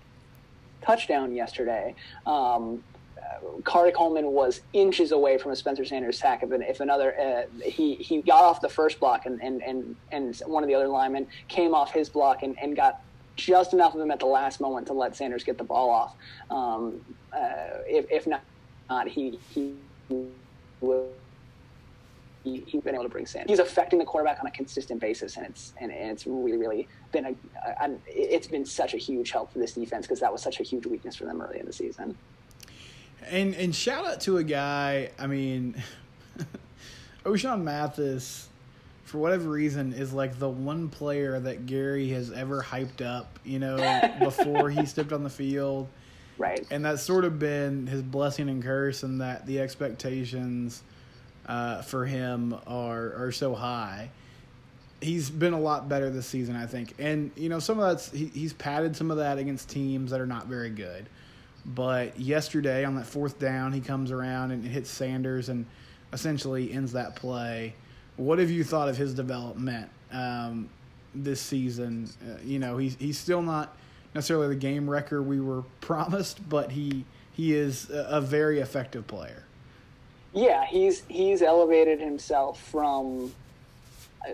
touchdown 0.86 1.34
yesterday. 1.34 1.96
Um, 2.26 2.84
Khari 3.64 3.94
Coleman 3.94 4.28
was 4.32 4.62
inches 4.74 5.12
away 5.12 5.38
from 5.38 5.52
a 5.52 5.56
Spencer 5.56 5.86
Sanders 5.86 6.20
sack. 6.20 6.44
If, 6.44 6.52
if 6.52 6.80
another, 6.80 7.20
uh, 7.20 7.62
he 7.62 7.96
he 7.96 8.22
got 8.22 8.44
off 8.44 8.62
the 8.62 8.70
first 8.70 9.00
block, 9.00 9.26
and, 9.26 9.42
and, 9.42 9.62
and, 9.62 9.96
and 10.12 10.36
one 10.46 10.64
of 10.64 10.68
the 10.68 10.76
other 10.76 10.88
linemen 10.88 11.28
came 11.48 11.74
off 11.74 11.92
his 11.92 12.10
block 12.10 12.44
and, 12.44 12.58
and 12.62 12.76
got 12.76 13.02
just 13.36 13.74
enough 13.74 13.94
of 13.94 14.02
him 14.02 14.12
at 14.12 14.20
the 14.20 14.26
last 14.26 14.60
moment 14.62 14.88
to 14.88 14.94
let 14.94 15.16
Sanders 15.16 15.44
get 15.44 15.58
the 15.58 15.64
ball 15.64 15.90
off. 15.90 16.16
Um, 16.50 17.02
uh, 17.34 17.84
if, 17.86 18.10
if 18.10 18.28
not, 18.28 18.42
not, 18.90 19.08
he 19.08 19.40
he. 19.54 19.76
He, 22.44 22.64
he's 22.66 22.82
been 22.82 22.94
able 22.94 23.04
to 23.04 23.10
bring 23.10 23.26
Sanders. 23.26 23.50
He's 23.50 23.60
affecting 23.60 24.00
the 24.00 24.06
quarterback 24.06 24.40
on 24.40 24.48
a 24.48 24.52
consistent 24.52 25.02
basis, 25.02 25.36
and 25.36 25.46
it's 25.46 25.74
and, 25.82 25.92
and 25.92 26.12
it's 26.12 26.26
really 26.26 26.56
really 26.56 26.88
been 27.12 27.26
a, 27.26 27.36
a, 27.68 27.90
a 27.90 27.98
it's 28.08 28.48
been 28.48 28.66
such 28.66 28.94
a 28.94 28.98
huge 28.98 29.32
help 29.32 29.52
for 29.52 29.60
this 29.60 29.74
defense 29.74 30.06
because 30.06 30.22
that 30.22 30.32
was 30.32 30.42
such 30.42 30.62
a 30.62 30.64
huge 30.64 30.86
weakness 30.86 31.18
for 31.18 31.26
them 31.26 31.42
early 31.42 31.60
in 31.60 31.66
the 31.66 31.74
season. 31.74 32.18
And 33.26 33.54
and 33.56 33.76
shout 33.76 34.06
out 34.06 34.22
to 34.22 34.38
a 34.38 34.44
guy. 34.44 35.12
I 35.20 35.28
mean, 35.28 35.82
Ochaun 37.26 37.64
Mathis, 37.64 38.48
for 39.04 39.18
whatever 39.18 39.50
reason, 39.50 39.94
is 39.94 40.14
like 40.14 40.40
the 40.40 40.50
one 40.50 40.90
player 40.90 41.40
that 41.40 41.66
Gary 41.66 42.10
has 42.10 42.32
ever 42.32 42.62
hyped 42.62 43.06
up. 43.06 43.40
You 43.44 43.60
know, 43.60 44.14
before 44.20 44.70
he 44.70 44.86
stepped 44.86 45.12
on 45.12 45.24
the 45.24 45.30
field. 45.30 45.88
Right. 46.38 46.66
And 46.70 46.86
that's 46.86 47.02
sort 47.02 47.26
of 47.26 47.40
been 47.40 47.88
his 47.88 48.04
blessing 48.04 48.48
and 48.48 48.62
curse, 48.62 49.04
and 49.04 49.22
that 49.22 49.48
the 49.48 49.60
expectations 49.60 50.84
uh, 51.48 51.82
for 51.82 52.06
him 52.06 52.56
are 52.68 53.14
are 53.16 53.32
so 53.32 53.56
high. 53.56 54.10
He's 55.00 55.30
been 55.30 55.54
a 55.54 55.60
lot 55.60 55.88
better 55.88 56.10
this 56.10 56.26
season, 56.26 56.56
I 56.56 56.66
think, 56.66 56.94
and 57.00 57.32
you 57.36 57.50
know 57.50 57.60
some 57.60 57.80
of 57.80 57.88
that's 57.88 58.12
he, 58.12 58.26
he's 58.28 58.54
padded 58.54 58.96
some 58.96 59.12
of 59.12 59.18
that 59.18 59.38
against 59.38 59.70
teams 59.70 60.12
that 60.12 60.20
are 60.20 60.28
not 60.28 60.48
very 60.48 60.70
good. 60.70 61.08
But 61.68 62.18
yesterday 62.20 62.86
on 62.86 62.96
that 62.96 63.06
fourth 63.06 63.40
down, 63.40 63.74
he 63.74 63.82
comes 63.82 64.12
around 64.12 64.52
and 64.52 64.64
hits 64.64 64.90
Sanders 64.90 65.50
and 65.50 65.66
essentially 66.14 66.72
ends 66.72 66.94
that 66.94 67.16
play. 67.16 67.74
What 68.16 68.40
have 68.40 68.50
you 68.50 68.64
thought 68.64 68.88
of 68.88 68.98
his 68.98 69.14
development 69.14 69.90
um, 70.12 70.70
this 71.14 71.42
season? 71.42 72.10
Uh, 72.26 72.38
you 72.44 72.60
know, 72.60 72.78
he's 72.78 72.96
he's 72.96 73.18
still 73.18 73.42
not 73.42 73.76
necessarily 74.16 74.48
the 74.48 74.56
game 74.56 74.90
wrecker 74.90 75.22
we 75.22 75.42
were 75.42 75.64
promised, 75.82 76.48
but 76.50 76.72
he 76.72 77.04
he 77.34 77.54
is 77.54 77.90
a, 77.90 78.08
a 78.12 78.22
very 78.22 78.60
effective 78.60 79.06
player. 79.06 79.44
Yeah, 80.34 80.66
he's 80.66 81.04
he's 81.10 81.42
elevated 81.42 82.00
himself 82.00 82.62
from 82.62 83.34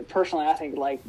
personally. 0.07 0.45
I 0.45 0.53
think 0.53 0.77
like 0.77 1.01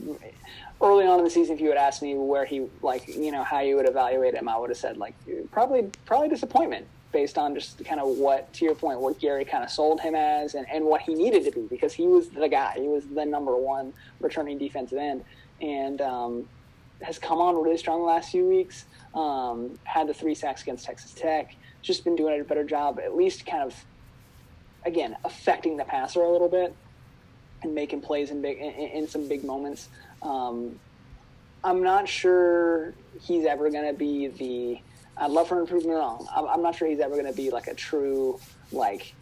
early 0.81 1.07
on 1.07 1.19
in 1.19 1.25
the 1.25 1.31
season, 1.31 1.55
if 1.55 1.61
you 1.61 1.69
had 1.69 1.79
asked 1.79 2.03
me 2.03 2.15
where 2.15 2.45
he 2.45 2.67
like 2.83 3.09
you 3.09 3.33
know 3.33 3.45
how 3.45 3.61
you 3.61 3.77
would 3.77 3.89
evaluate 3.89 4.35
him, 4.35 4.49
I 4.49 4.57
would 4.59 4.71
have 4.71 4.79
said 4.79 4.97
like 4.97 5.15
probably 5.51 5.91
probably 6.05 6.29
disappointment 6.29 6.87
based 7.13 7.39
on 7.39 7.55
just 7.55 7.83
kind 7.85 8.01
of 8.01 8.09
what 8.19 8.53
to 8.53 8.65
your 8.65 8.75
point 8.75 9.01
what 9.01 9.19
Gary 9.21 9.45
kind 9.45 9.63
of 9.63 9.71
sold 9.71 10.01
him 10.01 10.17
as 10.17 10.55
and, 10.55 10.67
and 10.69 10.85
what 10.85 11.01
he 11.01 11.15
needed 11.15 11.45
to 11.45 11.53
be 11.53 11.63
because 11.63 11.93
he 11.93 12.07
was 12.07 12.29
the 12.29 12.49
guy. 12.49 12.75
He 12.77 12.89
was 12.89 13.07
the 13.07 13.25
number 13.25 13.57
one 13.57 13.93
returning 14.21 14.59
defensive 14.59 14.99
end 14.99 15.25
and 15.63 16.01
um, 16.01 16.49
has 17.01 17.19
come 17.19 17.39
on 17.39 17.55
really 17.63 17.79
strong 17.79 18.01
the 18.01 18.07
last 18.07 18.31
few 18.31 18.47
weeks 18.47 18.85
um, 19.15 19.79
had 19.85 20.09
the 20.09 20.15
three 20.15 20.35
sacks 20.35 20.63
against 20.63 20.85
Texas 20.85 21.13
Tech 21.13 21.55
just 21.83 22.03
been 22.03 22.17
doing 22.17 22.41
a 22.41 22.45
better 22.45 22.65
job 22.65 22.99
at 22.99 23.17
least 23.17 23.47
kind 23.47 23.63
of 23.63 23.75
again 24.85 25.17
affecting 25.25 25.77
the 25.77 25.85
passer 25.85 26.23
a 26.23 26.31
little 26.31 26.49
bit 26.49 26.75
and 27.63 27.75
making 27.75 28.01
plays 28.01 28.31
in 28.31 28.43
big 28.43 28.59
in, 28.59 28.73
in 28.73 29.09
some 29.09 29.29
big 29.29 29.45
moments 29.45 29.89
um, 30.25 30.79
I'm 31.63 31.83
not 31.83 32.09
sure 32.09 32.93
he's 33.21 33.47
ever 33.47 33.71
going 33.71 33.87
to 33.87 33.93
be 33.93 34.29
the. 34.29 34.81
I'd 35.17 35.31
love 35.31 35.49
for 35.49 35.61
him 35.61 35.67
to 35.67 35.71
prove 35.71 35.85
me 35.85 35.93
wrong. 35.93 36.27
I'm, 36.35 36.49
I'm 36.49 36.63
not 36.63 36.75
sure 36.75 36.89
he's 36.89 36.99
ever 36.99 37.15
going 37.15 37.27
to 37.27 37.37
be 37.37 37.51
like 37.51 37.69
a 37.69 37.75
true 37.75 38.41
like 38.73 39.15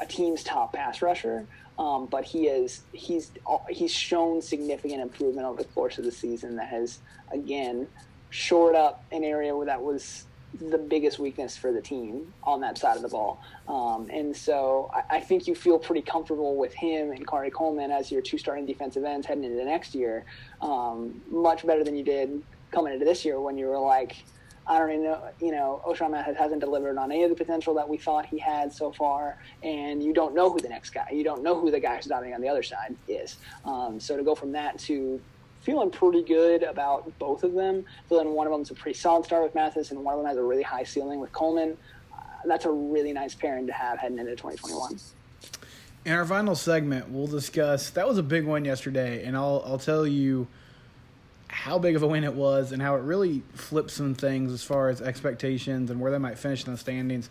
a 0.00 0.06
team's 0.06 0.44
top 0.44 0.72
pass 0.74 1.02
rusher. 1.02 1.46
Um, 1.78 2.06
but 2.06 2.24
he 2.24 2.46
is 2.46 2.82
he's 2.92 3.30
he's 3.68 3.92
shown 3.92 4.42
significant 4.42 5.00
improvement 5.00 5.46
over 5.46 5.62
the 5.62 5.68
course 5.70 5.98
of 5.98 6.04
the 6.04 6.12
season 6.12 6.56
that 6.56 6.68
has 6.68 6.98
again 7.32 7.86
shored 8.30 8.74
up 8.74 9.04
an 9.12 9.24
area 9.24 9.56
where 9.56 9.66
that 9.66 9.82
was 9.82 10.24
the 10.60 10.78
biggest 10.78 11.18
weakness 11.18 11.56
for 11.56 11.72
the 11.72 11.80
team 11.80 12.32
on 12.42 12.60
that 12.62 12.78
side 12.78 12.96
of 12.96 13.02
the 13.02 13.08
ball. 13.08 13.42
Um, 13.68 14.08
and 14.10 14.36
so 14.36 14.90
I, 14.92 15.16
I, 15.16 15.20
think 15.20 15.46
you 15.46 15.54
feel 15.54 15.78
pretty 15.78 16.00
comfortable 16.00 16.56
with 16.56 16.72
him 16.72 17.10
and 17.10 17.26
Khari 17.26 17.52
Coleman 17.52 17.90
as 17.90 18.10
your 18.10 18.22
two 18.22 18.38
starting 18.38 18.64
defensive 18.64 19.04
ends 19.04 19.26
heading 19.26 19.44
into 19.44 19.56
the 19.56 19.64
next 19.64 19.94
year, 19.94 20.24
um, 20.62 21.20
much 21.30 21.66
better 21.66 21.84
than 21.84 21.94
you 21.94 22.02
did 22.02 22.42
coming 22.72 22.94
into 22.94 23.04
this 23.04 23.24
year 23.24 23.40
when 23.40 23.58
you 23.58 23.66
were 23.66 23.78
like, 23.78 24.16
I 24.66 24.78
don't 24.78 24.90
even 24.90 25.04
know, 25.04 25.28
you 25.40 25.50
know, 25.50 25.80
Ochaun 25.86 26.10
Mathis 26.10 26.36
hasn't 26.36 26.60
delivered 26.60 26.98
on 26.98 27.10
any 27.10 27.24
of 27.24 27.30
the 27.30 27.36
potential 27.36 27.72
that 27.74 27.88
we 27.88 27.96
thought 27.96 28.26
he 28.26 28.38
had 28.38 28.70
so 28.70 28.92
far, 28.92 29.38
and 29.62 30.02
you 30.02 30.12
don't 30.12 30.34
know 30.34 30.50
who 30.50 30.60
the 30.60 30.68
next 30.68 30.90
guy, 30.90 31.08
you 31.10 31.24
don't 31.24 31.42
know 31.42 31.58
who 31.58 31.70
the 31.70 31.80
guy 31.80 31.96
who's 31.96 32.04
dominating 32.04 32.34
on 32.34 32.42
the 32.42 32.48
other 32.48 32.62
side 32.62 32.94
is. 33.08 33.36
Um, 33.64 33.98
so 33.98 34.16
to 34.16 34.22
go 34.22 34.34
from 34.34 34.52
that 34.52 34.78
to 34.80 35.20
feeling 35.62 35.90
pretty 35.90 36.22
good 36.22 36.62
about 36.62 37.16
both 37.18 37.44
of 37.44 37.54
them. 37.54 37.84
Feeling 38.08 38.32
one 38.32 38.46
of 38.46 38.52
them's 38.52 38.70
a 38.70 38.74
pretty 38.74 38.98
solid 38.98 39.24
start 39.24 39.42
with 39.42 39.54
Mathis, 39.54 39.90
and 39.90 40.02
one 40.02 40.14
of 40.14 40.20
them 40.20 40.28
has 40.28 40.36
a 40.36 40.42
really 40.42 40.62
high 40.62 40.84
ceiling 40.84 41.20
with 41.20 41.32
Coleman. 41.32 41.76
Uh, 42.12 42.16
that's 42.46 42.64
a 42.64 42.70
really 42.70 43.12
nice 43.12 43.34
pairing 43.34 43.66
to 43.66 43.72
have 43.72 43.98
heading 43.98 44.18
into 44.18 44.36
2021. 44.36 44.98
In 46.04 46.12
our 46.12 46.24
final 46.24 46.54
segment, 46.54 47.10
we'll 47.10 47.26
discuss 47.26 47.90
that 47.90 48.08
was 48.08 48.18
a 48.18 48.22
big 48.22 48.44
one 48.44 48.64
yesterday, 48.64 49.24
and 49.24 49.36
I'll 49.36 49.62
I'll 49.66 49.78
tell 49.78 50.06
you 50.06 50.46
how 51.48 51.78
big 51.78 51.96
of 51.96 52.02
a 52.02 52.06
win 52.06 52.24
it 52.24 52.34
was 52.34 52.72
and 52.72 52.80
how 52.80 52.94
it 52.94 53.00
really 53.00 53.42
flipped 53.54 53.90
some 53.90 54.14
things 54.14 54.52
as 54.52 54.62
far 54.62 54.90
as 54.90 55.00
expectations 55.00 55.90
and 55.90 56.00
where 56.00 56.12
they 56.12 56.18
might 56.18 56.38
finish 56.38 56.64
in 56.64 56.72
the 56.72 56.78
standings 56.78 57.30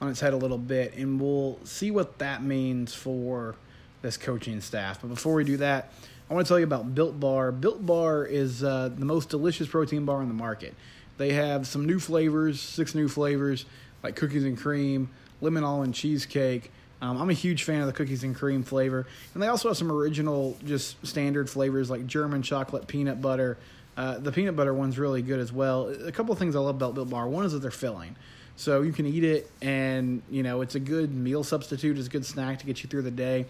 on 0.00 0.08
its 0.08 0.20
head 0.20 0.32
a 0.32 0.36
little 0.36 0.58
bit, 0.58 0.94
and 0.94 1.20
we'll 1.20 1.58
see 1.64 1.90
what 1.90 2.18
that 2.18 2.42
means 2.42 2.94
for 2.94 3.56
this 4.02 4.16
coaching 4.16 4.60
staff. 4.60 5.00
But 5.00 5.08
before 5.08 5.34
we 5.34 5.44
do 5.44 5.56
that, 5.58 5.92
I 6.30 6.34
want 6.34 6.46
to 6.46 6.48
tell 6.48 6.58
you 6.58 6.64
about 6.64 6.94
Built 6.94 7.18
Bar. 7.18 7.52
Built 7.52 7.84
Bar 7.86 8.24
is 8.26 8.62
uh, 8.62 8.90
the 8.94 9.06
most 9.06 9.30
delicious 9.30 9.66
protein 9.66 10.04
bar 10.04 10.18
on 10.18 10.28
the 10.28 10.34
market. 10.34 10.74
They 11.16 11.32
have 11.32 11.66
some 11.66 11.86
new 11.86 11.98
flavors, 11.98 12.60
six 12.60 12.94
new 12.94 13.08
flavors, 13.08 13.64
like 14.02 14.14
cookies 14.14 14.44
and 14.44 14.56
cream, 14.56 15.08
lemon 15.40 15.64
almond 15.64 15.94
cheesecake, 15.94 16.70
Um, 17.00 17.16
I'm 17.16 17.30
a 17.30 17.34
huge 17.34 17.62
fan 17.62 17.80
of 17.80 17.86
the 17.86 17.92
cookies 17.92 18.24
and 18.24 18.34
cream 18.34 18.62
flavor, 18.62 19.06
and 19.34 19.42
they 19.42 19.46
also 19.46 19.68
have 19.68 19.76
some 19.76 19.90
original, 19.90 20.56
just 20.64 21.04
standard 21.06 21.48
flavors 21.48 21.90
like 21.90 22.06
German 22.06 22.42
chocolate, 22.42 22.88
peanut 22.88 23.22
butter. 23.22 23.56
Uh, 23.96 24.18
the 24.18 24.32
peanut 24.32 24.56
butter 24.56 24.74
one's 24.74 24.98
really 24.98 25.22
good 25.22 25.40
as 25.40 25.52
well. 25.52 25.88
A 25.88 26.12
couple 26.12 26.34
things 26.34 26.56
I 26.56 26.60
love 26.60 26.76
about 26.76 26.94
Built 26.94 27.10
Bar. 27.10 27.28
One 27.28 27.44
is 27.44 27.52
that 27.52 27.60
they're 27.60 27.70
filling, 27.70 28.16
so 28.56 28.82
you 28.82 28.92
can 28.92 29.06
eat 29.06 29.24
it, 29.24 29.50
and 29.62 30.22
you 30.30 30.42
know 30.42 30.60
it's 30.60 30.74
a 30.74 30.80
good 30.80 31.14
meal 31.14 31.44
substitute. 31.44 31.98
It's 31.98 32.08
a 32.08 32.10
good 32.10 32.26
snack 32.26 32.58
to 32.60 32.66
get 32.66 32.82
you 32.82 32.88
through 32.88 33.02
the 33.02 33.10
day, 33.12 33.46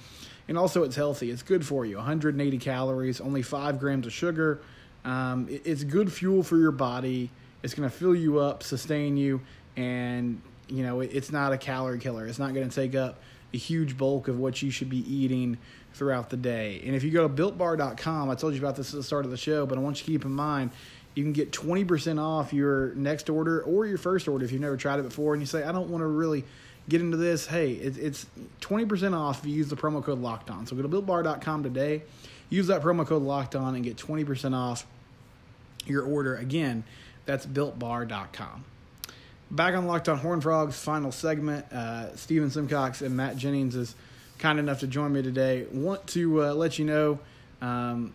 and 0.48 0.58
also 0.58 0.82
it's 0.82 0.96
healthy. 0.96 1.30
It's 1.30 1.42
good 1.42 1.64
for 1.64 1.84
you. 1.84 1.96
180 1.96 2.58
calories, 2.58 3.20
only 3.20 3.42
five 3.42 3.78
grams 3.78 4.06
of 4.06 4.12
sugar. 4.12 4.60
Um, 5.04 5.48
it, 5.48 5.62
it's 5.64 5.84
good 5.84 6.12
fuel 6.12 6.42
for 6.42 6.56
your 6.56 6.72
body. 6.72 7.30
It's 7.62 7.74
going 7.74 7.88
to 7.88 7.94
fill 7.94 8.14
you 8.14 8.38
up, 8.38 8.62
sustain 8.62 9.16
you, 9.16 9.40
and 9.76 10.40
you 10.68 10.82
know 10.82 11.00
it, 11.00 11.10
it's 11.12 11.30
not 11.30 11.52
a 11.52 11.58
calorie 11.58 11.98
killer. 11.98 12.26
It's 12.26 12.38
not 12.38 12.54
going 12.54 12.68
to 12.68 12.74
take 12.74 12.94
up 12.94 13.20
a 13.54 13.56
huge 13.56 13.96
bulk 13.96 14.28
of 14.28 14.38
what 14.38 14.60
you 14.60 14.70
should 14.70 14.90
be 14.90 14.98
eating 15.12 15.58
throughout 15.94 16.30
the 16.30 16.36
day. 16.36 16.82
And 16.84 16.94
if 16.94 17.02
you 17.02 17.10
go 17.10 17.26
to 17.26 17.34
builtbar.com, 17.34 18.30
I 18.30 18.34
told 18.34 18.54
you 18.54 18.60
about 18.60 18.76
this 18.76 18.92
at 18.92 18.96
the 18.96 19.02
start 19.02 19.24
of 19.24 19.30
the 19.30 19.38
show, 19.38 19.64
but 19.66 19.78
I 19.78 19.80
want 19.80 20.00
you 20.00 20.04
to 20.04 20.12
keep 20.12 20.24
in 20.24 20.32
mind 20.32 20.70
you 21.18 21.24
can 21.24 21.32
get 21.32 21.50
20% 21.50 22.22
off 22.22 22.52
your 22.52 22.94
next 22.94 23.28
order 23.28 23.60
or 23.62 23.86
your 23.86 23.98
first 23.98 24.28
order 24.28 24.44
if 24.44 24.52
you've 24.52 24.60
never 24.60 24.76
tried 24.76 25.00
it 25.00 25.02
before 25.02 25.34
and 25.34 25.42
you 25.42 25.46
say, 25.46 25.64
I 25.64 25.72
don't 25.72 25.90
want 25.90 26.02
to 26.02 26.06
really 26.06 26.44
get 26.88 27.00
into 27.00 27.16
this. 27.16 27.46
Hey, 27.46 27.72
it, 27.72 27.98
it's 27.98 28.26
20% 28.60 29.16
off 29.16 29.40
if 29.40 29.46
you 29.46 29.54
use 29.54 29.68
the 29.68 29.76
promo 29.76 30.02
code 30.02 30.20
locked 30.20 30.50
on. 30.50 30.66
So 30.66 30.76
go 30.76 30.82
to 30.82 30.88
builtbar.com 30.88 31.62
today, 31.62 32.02
use 32.50 32.66
that 32.68 32.82
promo 32.82 33.06
code 33.06 33.22
locked 33.22 33.54
on, 33.54 33.74
and 33.74 33.84
get 33.84 33.96
20% 33.96 34.54
off 34.54 34.86
your 35.86 36.02
order. 36.02 36.36
Again, 36.36 36.84
that's 37.26 37.46
builtbar.com. 37.46 38.64
Back 39.50 39.74
on 39.74 39.86
Locked 39.86 40.10
On 40.10 40.18
Horn 40.18 40.42
Frogs, 40.42 40.78
final 40.78 41.10
segment. 41.10 41.72
Uh, 41.72 42.14
Steven 42.16 42.50
Simcox 42.50 43.00
and 43.00 43.16
Matt 43.16 43.38
Jennings 43.38 43.74
is 43.74 43.94
kind 44.38 44.58
enough 44.58 44.80
to 44.80 44.86
join 44.86 45.12
me 45.12 45.22
today. 45.22 45.66
Want 45.72 46.06
to 46.08 46.44
uh, 46.44 46.54
let 46.54 46.78
you 46.78 46.84
know 46.84 47.18
um, 47.62 48.12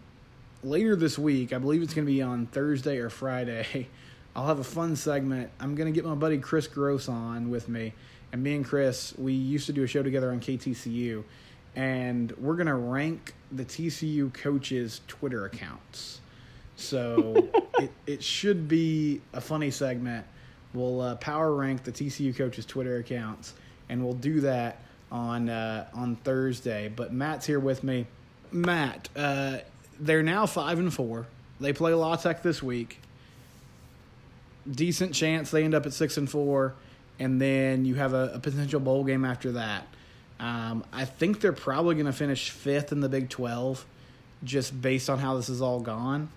later 0.63 0.95
this 0.95 1.17
week, 1.17 1.51
I 1.51 1.57
believe 1.57 1.81
it's 1.81 1.93
going 1.93 2.05
to 2.05 2.11
be 2.11 2.21
on 2.21 2.45
Thursday 2.47 2.97
or 2.97 3.09
Friday. 3.09 3.89
I'll 4.35 4.47
have 4.47 4.59
a 4.59 4.63
fun 4.63 4.95
segment. 4.95 5.51
I'm 5.59 5.75
going 5.75 5.91
to 5.91 5.95
get 5.95 6.05
my 6.05 6.15
buddy 6.15 6.37
Chris 6.37 6.67
Gross 6.67 7.07
on 7.07 7.49
with 7.49 7.67
me. 7.69 7.93
And 8.33 8.43
me 8.43 8.55
and 8.55 8.65
Chris, 8.65 9.13
we 9.17 9.31
used 9.31 9.67
to 9.67 9.73
do 9.73 9.83
a 9.83 9.87
show 9.87 10.01
together 10.01 10.31
on 10.31 10.39
KTCU. 10.39 11.23
And 11.75 12.31
we're 12.33 12.55
going 12.55 12.67
to 12.67 12.73
rank 12.73 13.33
the 13.51 13.63
TCU 13.63 14.33
coaches' 14.33 15.01
Twitter 15.07 15.45
accounts. 15.45 16.19
So 16.75 17.47
it, 17.79 17.91
it 18.07 18.23
should 18.23 18.67
be 18.67 19.21
a 19.33 19.39
funny 19.39 19.69
segment. 19.69 20.25
We'll 20.73 21.01
uh, 21.01 21.15
power 21.15 21.53
rank 21.53 21.83
the 21.83 21.91
TCU 21.91 22.35
coaches' 22.35 22.65
Twitter 22.65 22.97
accounts, 22.97 23.53
and 23.89 24.03
we'll 24.03 24.15
do 24.15 24.41
that 24.41 24.79
on 25.11 25.49
uh, 25.49 25.87
on 25.93 26.15
Thursday. 26.17 26.91
But 26.93 27.13
Matt's 27.13 27.45
here 27.45 27.59
with 27.59 27.83
me. 27.83 28.07
Matt, 28.51 29.09
uh, 29.15 29.59
they're 29.99 30.23
now 30.23 30.47
five 30.47 30.79
and 30.79 30.91
four. 30.91 31.27
They 31.59 31.73
play 31.73 31.93
La 31.93 32.15
Tech 32.15 32.41
this 32.41 32.63
week. 32.63 32.99
Decent 34.69 35.13
chance 35.13 35.51
they 35.51 35.63
end 35.63 35.75
up 35.75 35.85
at 35.85 35.93
six 35.93 36.17
and 36.17 36.29
four, 36.29 36.73
and 37.19 37.41
then 37.41 37.85
you 37.85 37.95
have 37.95 38.13
a, 38.13 38.31
a 38.35 38.39
potential 38.39 38.79
bowl 38.79 39.03
game 39.03 39.25
after 39.25 39.53
that. 39.53 39.87
Um, 40.39 40.83
I 40.91 41.05
think 41.05 41.39
they're 41.39 41.53
probably 41.53 41.95
going 41.95 42.07
to 42.07 42.13
finish 42.13 42.49
fifth 42.49 42.91
in 42.91 42.99
the 42.99 43.09
Big 43.09 43.29
Twelve, 43.29 43.85
just 44.43 44.81
based 44.81 45.09
on 45.09 45.19
how 45.19 45.37
this 45.37 45.49
is 45.49 45.61
all 45.61 45.79
gone 45.79 46.29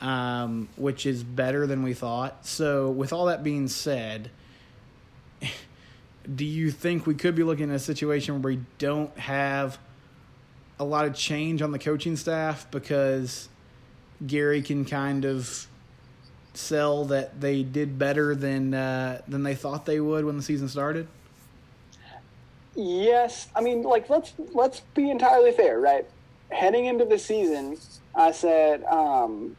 um, 0.00 0.68
which 0.76 1.06
is 1.06 1.22
better 1.22 1.66
than 1.66 1.82
we 1.82 1.94
thought. 1.94 2.46
So, 2.46 2.90
with 2.90 3.12
all 3.12 3.26
that 3.26 3.42
being 3.42 3.68
said, 3.68 4.30
do 6.34 6.44
you 6.44 6.70
think 6.70 7.06
we 7.06 7.14
could 7.14 7.34
be 7.34 7.42
looking 7.42 7.70
at 7.70 7.76
a 7.76 7.80
situation 7.80 8.42
where 8.42 8.54
we 8.54 8.62
don't 8.78 9.16
have 9.18 9.78
a 10.78 10.84
lot 10.84 11.06
of 11.06 11.14
change 11.14 11.62
on 11.62 11.72
the 11.72 11.78
coaching 11.78 12.16
staff 12.16 12.70
because 12.70 13.48
Gary 14.26 14.60
can 14.60 14.84
kind 14.84 15.24
of 15.24 15.66
sell 16.58 17.04
that 17.06 17.40
they 17.40 17.62
did 17.62 17.98
better 17.98 18.34
than 18.34 18.74
uh, 18.74 19.20
than 19.28 19.42
they 19.42 19.54
thought 19.54 19.86
they 19.86 20.00
would 20.00 20.24
when 20.24 20.36
the 20.36 20.42
season 20.42 20.68
started? 20.68 21.08
Yes, 22.74 23.48
I 23.56 23.60
mean, 23.60 23.82
like 23.82 24.10
let's 24.10 24.34
let's 24.52 24.80
be 24.94 25.10
entirely 25.10 25.52
fair, 25.52 25.80
right? 25.80 26.06
Heading 26.50 26.86
into 26.86 27.04
the 27.04 27.18
season, 27.18 27.78
I 28.14 28.32
said 28.32 28.84
um, 28.84 29.56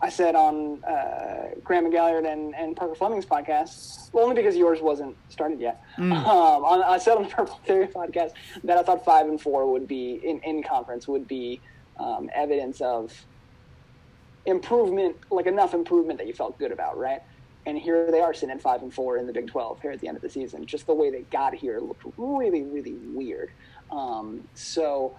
I 0.00 0.08
said 0.10 0.36
on 0.36 0.82
uh, 0.84 1.54
Graham 1.64 1.86
McGalliard 1.86 2.30
and, 2.30 2.54
and 2.54 2.76
Parker 2.76 2.94
Fleming's 2.94 3.26
podcast, 3.26 4.12
well, 4.12 4.24
only 4.24 4.36
because 4.36 4.56
yours 4.56 4.80
wasn't 4.80 5.16
started 5.28 5.60
yet. 5.60 5.82
Mm. 5.98 6.12
Um, 6.28 6.64
on, 6.64 6.82
I 6.82 6.98
said 6.98 7.16
on 7.16 7.24
the 7.24 7.28
Purple 7.30 7.58
Theory 7.64 7.86
podcast 7.86 8.32
that 8.64 8.76
I 8.78 8.82
thought 8.82 9.04
five 9.04 9.26
and 9.26 9.40
four 9.40 9.70
would 9.72 9.88
be 9.88 10.20
in, 10.22 10.40
in 10.40 10.62
conference 10.62 11.08
would 11.08 11.26
be 11.26 11.60
um, 11.98 12.30
evidence 12.34 12.80
of 12.80 13.12
improvement, 14.46 15.16
like 15.30 15.46
enough 15.46 15.74
improvement 15.74 16.18
that 16.18 16.26
you 16.26 16.32
felt 16.32 16.58
good 16.58 16.72
about, 16.72 16.98
right? 16.98 17.20
And 17.66 17.76
here 17.76 18.10
they 18.10 18.20
are 18.20 18.32
sitting 18.32 18.54
at 18.54 18.62
five 18.62 18.82
and 18.82 18.92
four 18.92 19.18
in 19.18 19.26
the 19.26 19.32
Big 19.32 19.48
Twelve 19.48 19.80
here 19.80 19.90
at 19.90 20.00
the 20.00 20.08
end 20.08 20.16
of 20.16 20.22
the 20.22 20.30
season. 20.30 20.64
Just 20.64 20.86
the 20.86 20.94
way 20.94 21.10
they 21.10 21.22
got 21.22 21.54
here 21.54 21.80
looked 21.80 22.04
really, 22.16 22.62
really 22.62 22.96
weird. 23.12 23.50
Um, 23.90 24.48
so 24.54 25.16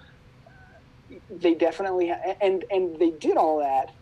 they 1.29 1.53
definitely 1.53 2.09
ha- 2.09 2.35
and 2.41 2.65
and 2.71 2.97
they 2.99 3.11
did 3.11 3.37
all 3.37 3.59
that 3.59 3.93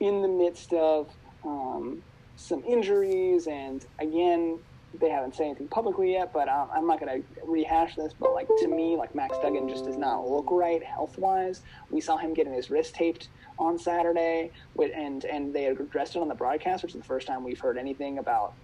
in 0.00 0.22
the 0.22 0.28
midst 0.28 0.72
of 0.72 1.10
um, 1.44 2.02
some 2.36 2.62
injuries, 2.64 3.46
and 3.46 3.86
again, 4.00 4.58
they 5.00 5.08
haven't 5.08 5.34
said 5.34 5.46
anything 5.46 5.68
publicly 5.68 6.12
yet, 6.12 6.32
but 6.32 6.48
um, 6.48 6.68
I'm 6.74 6.86
not 6.86 7.00
going 7.00 7.22
to 7.22 7.28
rehash 7.46 7.94
this. 7.94 8.12
But 8.18 8.34
like 8.34 8.48
to 8.58 8.68
me, 8.68 8.96
like 8.96 9.14
Max 9.14 9.38
Duggan 9.38 9.68
just 9.68 9.84
does 9.84 9.96
not 9.96 10.28
look 10.28 10.46
right 10.50 10.82
health 10.82 11.18
wise. 11.18 11.62
We 11.90 12.00
saw 12.00 12.16
him 12.16 12.34
getting 12.34 12.52
his 12.52 12.70
wrist 12.70 12.94
taped 12.94 13.28
on 13.58 13.78
Saturday, 13.78 14.50
and 14.78 15.24
and 15.24 15.52
they 15.54 15.66
addressed 15.66 16.16
it 16.16 16.20
on 16.20 16.28
the 16.28 16.34
broadcast, 16.34 16.82
which 16.82 16.94
is 16.94 17.00
the 17.00 17.06
first 17.06 17.26
time 17.26 17.44
we've 17.44 17.60
heard 17.60 17.78
anything 17.78 18.18
about 18.18 18.54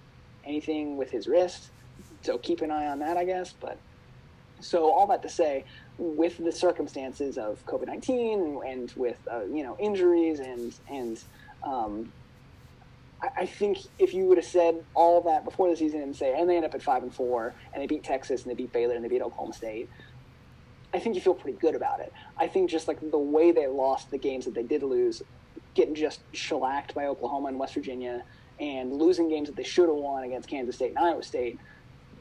anything 0.45 0.97
with 0.97 1.11
his 1.11 1.27
wrist. 1.27 1.71
So 2.23 2.39
keep 2.39 2.63
an 2.63 2.71
eye 2.71 2.87
on 2.87 2.99
that, 3.01 3.17
I 3.17 3.25
guess. 3.25 3.53
But 3.53 3.79
so 4.61 4.91
all 4.91 5.07
that 5.09 5.23
to 5.23 5.29
say, 5.29 5.65
with 5.99 6.39
the 6.39 6.53
circumstances 6.53 7.39
of 7.39 7.65
COVID 7.67 7.87
nineteen 7.87 8.61
and, 8.67 8.93
with 8.97 9.19
uh, 9.31 9.45
you 9.45 9.63
know 9.63 9.77
injuries 9.79 10.41
and 10.41 10.75
and 10.89 11.21
um, 11.63 12.13
I, 13.23 13.43
I, 13.43 13.47
think 13.47 13.79
if 13.99 14.15
you 14.15 14.25
would 14.27 14.39
have 14.39 14.47
said 14.47 14.85
all 14.95 15.21
that 15.23 15.45
before 15.45 15.69
the 15.69 15.77
season 15.77 16.03
and 16.03 16.15
say 16.15 16.39
and 16.39 16.49
they 16.49 16.57
end 16.57 16.65
up 16.65 16.75
at 16.75 16.83
five 16.83 17.03
and 17.03 17.13
four 17.13 17.53
and 17.73 17.83
they 17.83 17.87
beat 17.87 18.05
Texas 18.05 18.43
and 18.43 18.51
they 18.51 18.55
beat 18.55 18.73
Baylor 18.73 18.95
and 18.95 19.05
they 19.05 19.09
beat 19.09 19.23
Oklahoma 19.23 19.53
State, 19.53 19.89
I 20.93 20.99
think 20.99 21.15
you 21.15 21.21
feel 21.21 21.35
pretty 21.35 21.59
good 21.59 21.75
about 21.75 22.01
it. 22.01 22.13
I 22.37 22.47
think 22.47 22.71
just 22.71 22.89
like 22.89 22.99
the 23.11 23.19
way 23.19 23.53
they 23.53 23.67
lost 23.67 24.11
the 24.11 24.19
games 24.19 24.45
that 24.47 24.55
they 24.55 24.63
did 24.63 24.83
lose, 24.83 25.23
getting 25.75 25.95
just 25.95 26.21
shellacked 26.33 26.95
by 26.95 27.07
Oklahoma 27.07 27.49
and 27.49 27.59
West 27.59 27.75
Virginia, 27.75 28.23
and 28.59 28.93
losing 28.93 29.29
games 29.29 29.49
that 29.49 29.57
they 29.57 29.63
should 29.63 29.89
have 29.89 29.97
won 29.97 30.25
against 30.25 30.49
Kansas 30.49 30.77
State 30.77 30.91
and 30.91 30.99
Iowa 30.99 31.23
State 31.23 31.59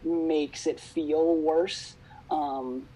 makes 0.03 0.67
it 0.67 0.79
feel 0.79 1.35
worse. 1.35 1.95
Um, 2.29 2.87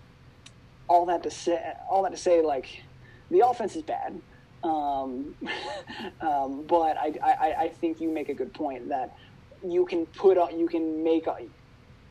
all 0.88 1.06
that 1.06 1.24
to 1.24 1.32
say, 1.32 1.74
all 1.90 2.04
that 2.04 2.12
to 2.12 2.18
say, 2.18 2.42
like 2.42 2.84
the 3.30 3.40
offense 3.48 3.76
is 3.76 3.84
bad, 3.84 4.22
um, 4.64 5.36
um, 6.22 6.64
but 6.68 6.98
I, 6.98 7.14
I, 7.24 7.56
I 7.60 7.68
think 7.70 8.02
you 8.02 8.10
make 8.10 8.30
a 8.30 8.34
good 8.34 8.54
point 8.54 8.90
that 8.90 9.16
you 9.66 9.86
can 9.86 10.06
put 10.06 10.38
you 10.54 10.68
can 10.68 11.04
make 11.04 11.26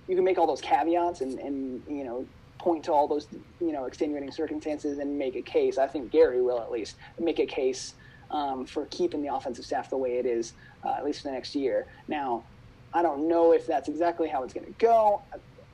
you 0.09 0.15
can 0.15 0.25
make 0.25 0.39
all 0.39 0.47
those 0.47 0.61
caveats 0.61 1.21
and, 1.21 1.39
and 1.39 1.83
you 1.89 2.05
know 2.05 2.27
point 2.61 2.85
to 2.85 2.93
all 2.93 3.09
those 3.09 3.27
you 3.61 3.73
know 3.73 3.87
extenuating 3.87 4.31
circumstances 4.31 4.99
and 4.99 5.19
make 5.19 5.35
a 5.35 5.43
case. 5.43 5.79
I 5.79 5.87
think 5.87 6.11
Gary 6.11 6.43
will 6.43 6.61
at 6.61 6.71
least 6.71 6.97
make 7.19 7.39
a 7.39 7.47
case 7.47 7.95
um, 8.31 8.67
for 8.67 8.87
keeping 8.87 9.23
the 9.23 9.35
offensive 9.35 9.65
staff 9.65 9.91
the 9.91 9.97
way 9.97 10.19
it 10.19 10.27
is, 10.27 10.53
uh, 10.85 10.91
at 10.91 11.05
least 11.05 11.23
for 11.23 11.29
the 11.29 11.35
next 11.35 11.55
year. 11.55 11.87
Now, 12.07 12.45
I 12.93 13.03
don't 13.03 13.29
know 13.29 13.53
if 13.53 13.67
that's 13.67 13.89
exactly 13.89 14.29
how 14.29 14.45
it's 14.45 14.55
going 14.55 14.67
to 14.67 14.73
go. 14.79 15.23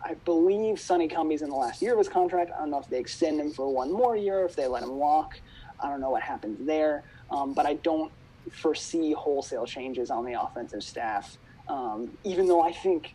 I 0.03 0.15
believe 0.25 0.79
Sonny 0.79 1.09
Cumbie's 1.09 1.43
in 1.43 1.51
the 1.51 1.57
last 1.57 1.83
year 1.83 1.93
of 1.93 1.99
his 1.99 2.09
contract. 2.09 2.53
I 2.55 2.61
don't 2.61 2.71
know 2.71 2.79
if 2.79 2.89
they 2.89 3.01
extend 3.01 3.41
him 3.41 3.51
for 3.51 3.73
one 3.73 3.91
more 3.91 4.17
year, 4.17 4.45
if 4.45 4.55
they 4.55 4.67
let 4.69 4.83
him 4.83 4.97
walk. 4.97 5.41
I 5.81 5.91
don't 5.91 6.01
know 6.01 6.11
what 6.11 6.23
happens 6.23 6.65
there, 6.65 7.03
um, 7.31 7.53
but 7.53 7.67
I 7.67 7.75
don't 7.75 8.13
foresee 8.51 9.13
wholesale 9.13 9.67
changes 9.67 10.11
on 10.11 10.25
the 10.25 10.41
offensive 10.41 10.85
staff. 10.85 11.37
Um, 11.69 12.17
even 12.23 12.47
though 12.47 12.63
I 12.63 12.73
think 12.73 13.15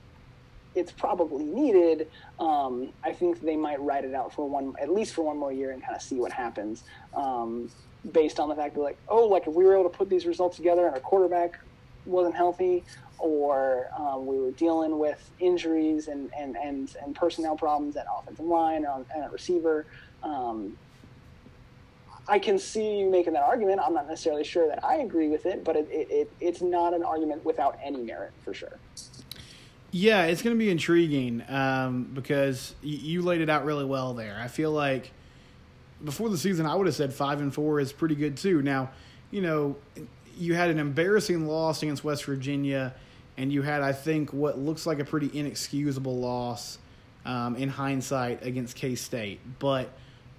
it's 0.76 0.92
probably 0.92 1.44
needed, 1.44 2.08
um, 2.40 2.90
I 3.04 3.12
think 3.12 3.42
they 3.42 3.58
might 3.58 3.82
ride 3.82 4.06
it 4.06 4.14
out 4.14 4.34
for 4.34 4.48
one, 4.48 4.74
at 4.82 4.90
least 4.90 5.14
for 5.14 5.24
one 5.24 5.38
more 5.38 5.52
year, 5.52 5.72
and 5.72 5.82
kind 5.84 5.96
of 5.96 6.02
see 6.02 6.20
what 6.20 6.32
happens. 6.32 6.84
Um, 7.14 7.70
based 8.14 8.40
on 8.40 8.50
the 8.50 8.56
fact 8.56 8.76
that, 8.76 8.82
like, 8.82 8.98
oh, 9.10 9.28
like 9.28 9.48
if 9.48 9.54
we 9.54 9.64
were 9.64 9.74
able 9.74 9.90
to 9.90 9.96
put 9.96 10.10
these 10.10 10.26
results 10.26 10.56
together 10.56 10.86
and 10.86 10.96
our 10.96 11.02
quarterback 11.02 11.60
wasn't 12.06 12.36
healthy, 12.36 12.84
or 13.20 13.88
um, 13.96 14.26
we 14.26 14.40
were 14.40 14.52
dealing 14.52 14.98
with 14.98 15.30
injuries 15.40 16.08
and, 16.08 16.32
and, 16.36 16.58
and, 16.58 16.96
and 17.04 17.16
personnel 17.16 17.56
problems 17.56 17.96
at 17.96 18.08
offensive 18.18 18.46
line 18.46 18.86
and, 18.86 19.06
at 19.16 19.32
receiver. 19.32 19.86
Um, 20.24 20.78
I 22.28 22.40
can 22.40 22.58
see 22.58 23.00
you 23.00 23.10
making 23.10 23.34
that 23.34 23.44
argument. 23.44 23.82
I'm 23.84 23.94
not 23.94 24.08
necessarily 24.08 24.44
sure 24.44 24.68
that 24.68 24.84
I 24.84 24.98
agree 24.98 25.28
with 25.28 25.46
it, 25.46 25.64
but 25.64 25.76
it, 25.76 25.88
it, 25.92 26.08
it, 26.10 26.32
it's 26.40 26.62
not 26.62 26.94
an 26.94 27.04
argument 27.04 27.44
without 27.44 27.78
any 27.84 28.02
merit 28.02 28.32
for 28.44 28.54
sure. 28.54 28.80
Yeah, 29.92 30.24
it's 30.26 30.42
going 30.42 30.56
to 30.56 30.60
be 30.60 30.70
intriguing 30.70 31.44
um, 31.50 32.10
because 32.14 32.76
y- 32.82 32.90
you 32.90 33.22
laid 33.22 33.42
it 33.42 33.50
out 33.50 33.66
really 33.66 33.84
well 33.84 34.14
there. 34.14 34.40
I 34.42 34.48
feel 34.48 34.72
like 34.72 35.12
before 36.04 36.30
the 36.30 36.38
season, 36.38 36.66
I 36.66 36.76
would 36.76 36.88
have 36.88 36.96
said 36.96 37.14
five 37.14 37.42
and 37.42 37.54
four 37.54 37.80
is 37.80 37.92
pretty 37.92 38.16
good 38.16 38.38
too. 38.38 38.62
Now, 38.62 38.92
you 39.32 39.42
know, 39.42 39.76
you 40.38 40.54
had 40.56 40.70
an 40.70 40.80
embarrassing 40.80 41.46
loss 41.46 41.84
against 41.84 42.04
West 42.04 42.24
Virginia, 42.24 42.94
and 43.38 43.52
you 43.52 43.62
had, 43.62 43.82
I 43.82 43.92
think, 43.92 44.32
what 44.32 44.58
looks 44.58 44.86
like 44.86 45.00
a 45.00 45.06
pretty 45.06 45.30
inexcusable 45.38 46.18
loss 46.18 46.80
um, 47.26 47.56
in 47.58 47.68
hindsight 47.70 48.46
against 48.46 48.78
K 48.78 48.96
State. 48.96 49.40
But 49.60 49.90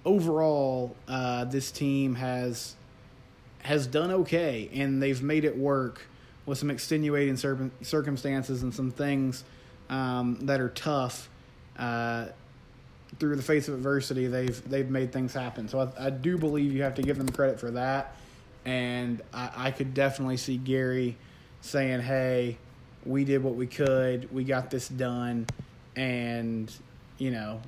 overall, 0.03 0.95
uh, 1.07 1.45
this 1.45 1.71
team 1.71 2.15
has 2.15 2.75
has 3.59 3.87
done 3.87 4.11
okay, 4.11 4.69
and 4.73 5.01
they've 5.01 5.21
made 5.21 5.45
it 5.45 5.57
work 5.57 6.07
with 6.45 6.57
some 6.57 6.69
extenuating 6.69 7.37
cir- 7.37 7.71
circumstances 7.81 8.63
and 8.63 8.73
some 8.73 8.91
things 8.91 9.43
um, 9.89 10.37
that 10.45 10.59
are 10.59 10.69
tough. 10.69 11.29
Uh, 11.77 12.27
through 13.19 13.35
the 13.35 13.43
face 13.43 13.67
of 13.67 13.75
adversity, 13.75 14.27
they've 14.27 14.69
they've 14.69 14.89
made 14.89 15.13
things 15.13 15.33
happen. 15.33 15.67
So 15.67 15.91
I, 15.97 16.07
I 16.07 16.09
do 16.09 16.37
believe 16.37 16.73
you 16.73 16.83
have 16.83 16.95
to 16.95 17.01
give 17.03 17.17
them 17.17 17.29
credit 17.29 17.59
for 17.59 17.71
that. 17.71 18.15
And 18.65 19.21
I, 19.33 19.51
I 19.55 19.71
could 19.71 19.93
definitely 19.93 20.37
see 20.37 20.57
Gary 20.57 21.15
saying, 21.61 22.01
"Hey, 22.01 22.57
we 23.05 23.23
did 23.23 23.43
what 23.43 23.55
we 23.55 23.67
could. 23.67 24.33
We 24.33 24.43
got 24.43 24.71
this 24.71 24.87
done, 24.87 25.45
and 25.95 26.71
you 27.17 27.31
know, 27.31 27.61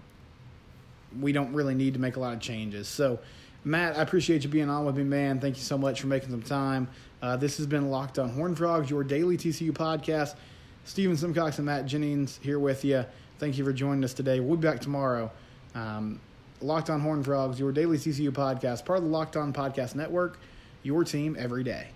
we 1.19 1.31
don't 1.31 1.53
really 1.53 1.75
need 1.75 1.93
to 1.93 1.99
make 1.99 2.15
a 2.15 2.19
lot 2.19 2.33
of 2.33 2.39
changes." 2.39 2.87
So. 2.87 3.19
Matt, 3.65 3.97
I 3.97 4.03
appreciate 4.03 4.43
you 4.43 4.49
being 4.49 4.69
on 4.69 4.85
with 4.85 4.95
me, 4.95 5.03
man. 5.03 5.39
Thank 5.39 5.57
you 5.57 5.63
so 5.63 5.75
much 5.75 5.99
for 5.99 6.05
making 6.05 6.29
some 6.29 6.43
time. 6.43 6.87
Uh, 7.19 7.35
this 7.35 7.57
has 7.57 7.65
been 7.65 7.89
Locked 7.89 8.19
on 8.19 8.29
Horned 8.29 8.59
Frogs, 8.59 8.91
your 8.91 9.03
daily 9.03 9.37
TCU 9.37 9.71
podcast. 9.71 10.35
Steven 10.83 11.17
Simcox 11.17 11.57
and 11.57 11.65
Matt 11.65 11.87
Jennings 11.87 12.39
here 12.43 12.59
with 12.59 12.85
you. 12.85 13.03
Thank 13.39 13.57
you 13.57 13.65
for 13.65 13.73
joining 13.73 14.03
us 14.03 14.13
today. 14.13 14.39
We'll 14.39 14.57
be 14.57 14.67
back 14.67 14.81
tomorrow. 14.81 15.31
Um, 15.73 16.21
Locked 16.61 16.91
on 16.91 17.01
Horned 17.01 17.25
Frogs, 17.25 17.59
your 17.59 17.71
daily 17.71 17.97
TCU 17.97 18.29
podcast, 18.29 18.85
part 18.85 18.99
of 18.99 19.05
the 19.05 19.09
Locked 19.09 19.35
on 19.35 19.51
Podcast 19.51 19.95
Network, 19.95 20.39
your 20.83 21.03
team 21.03 21.35
every 21.37 21.63
day. 21.63 21.87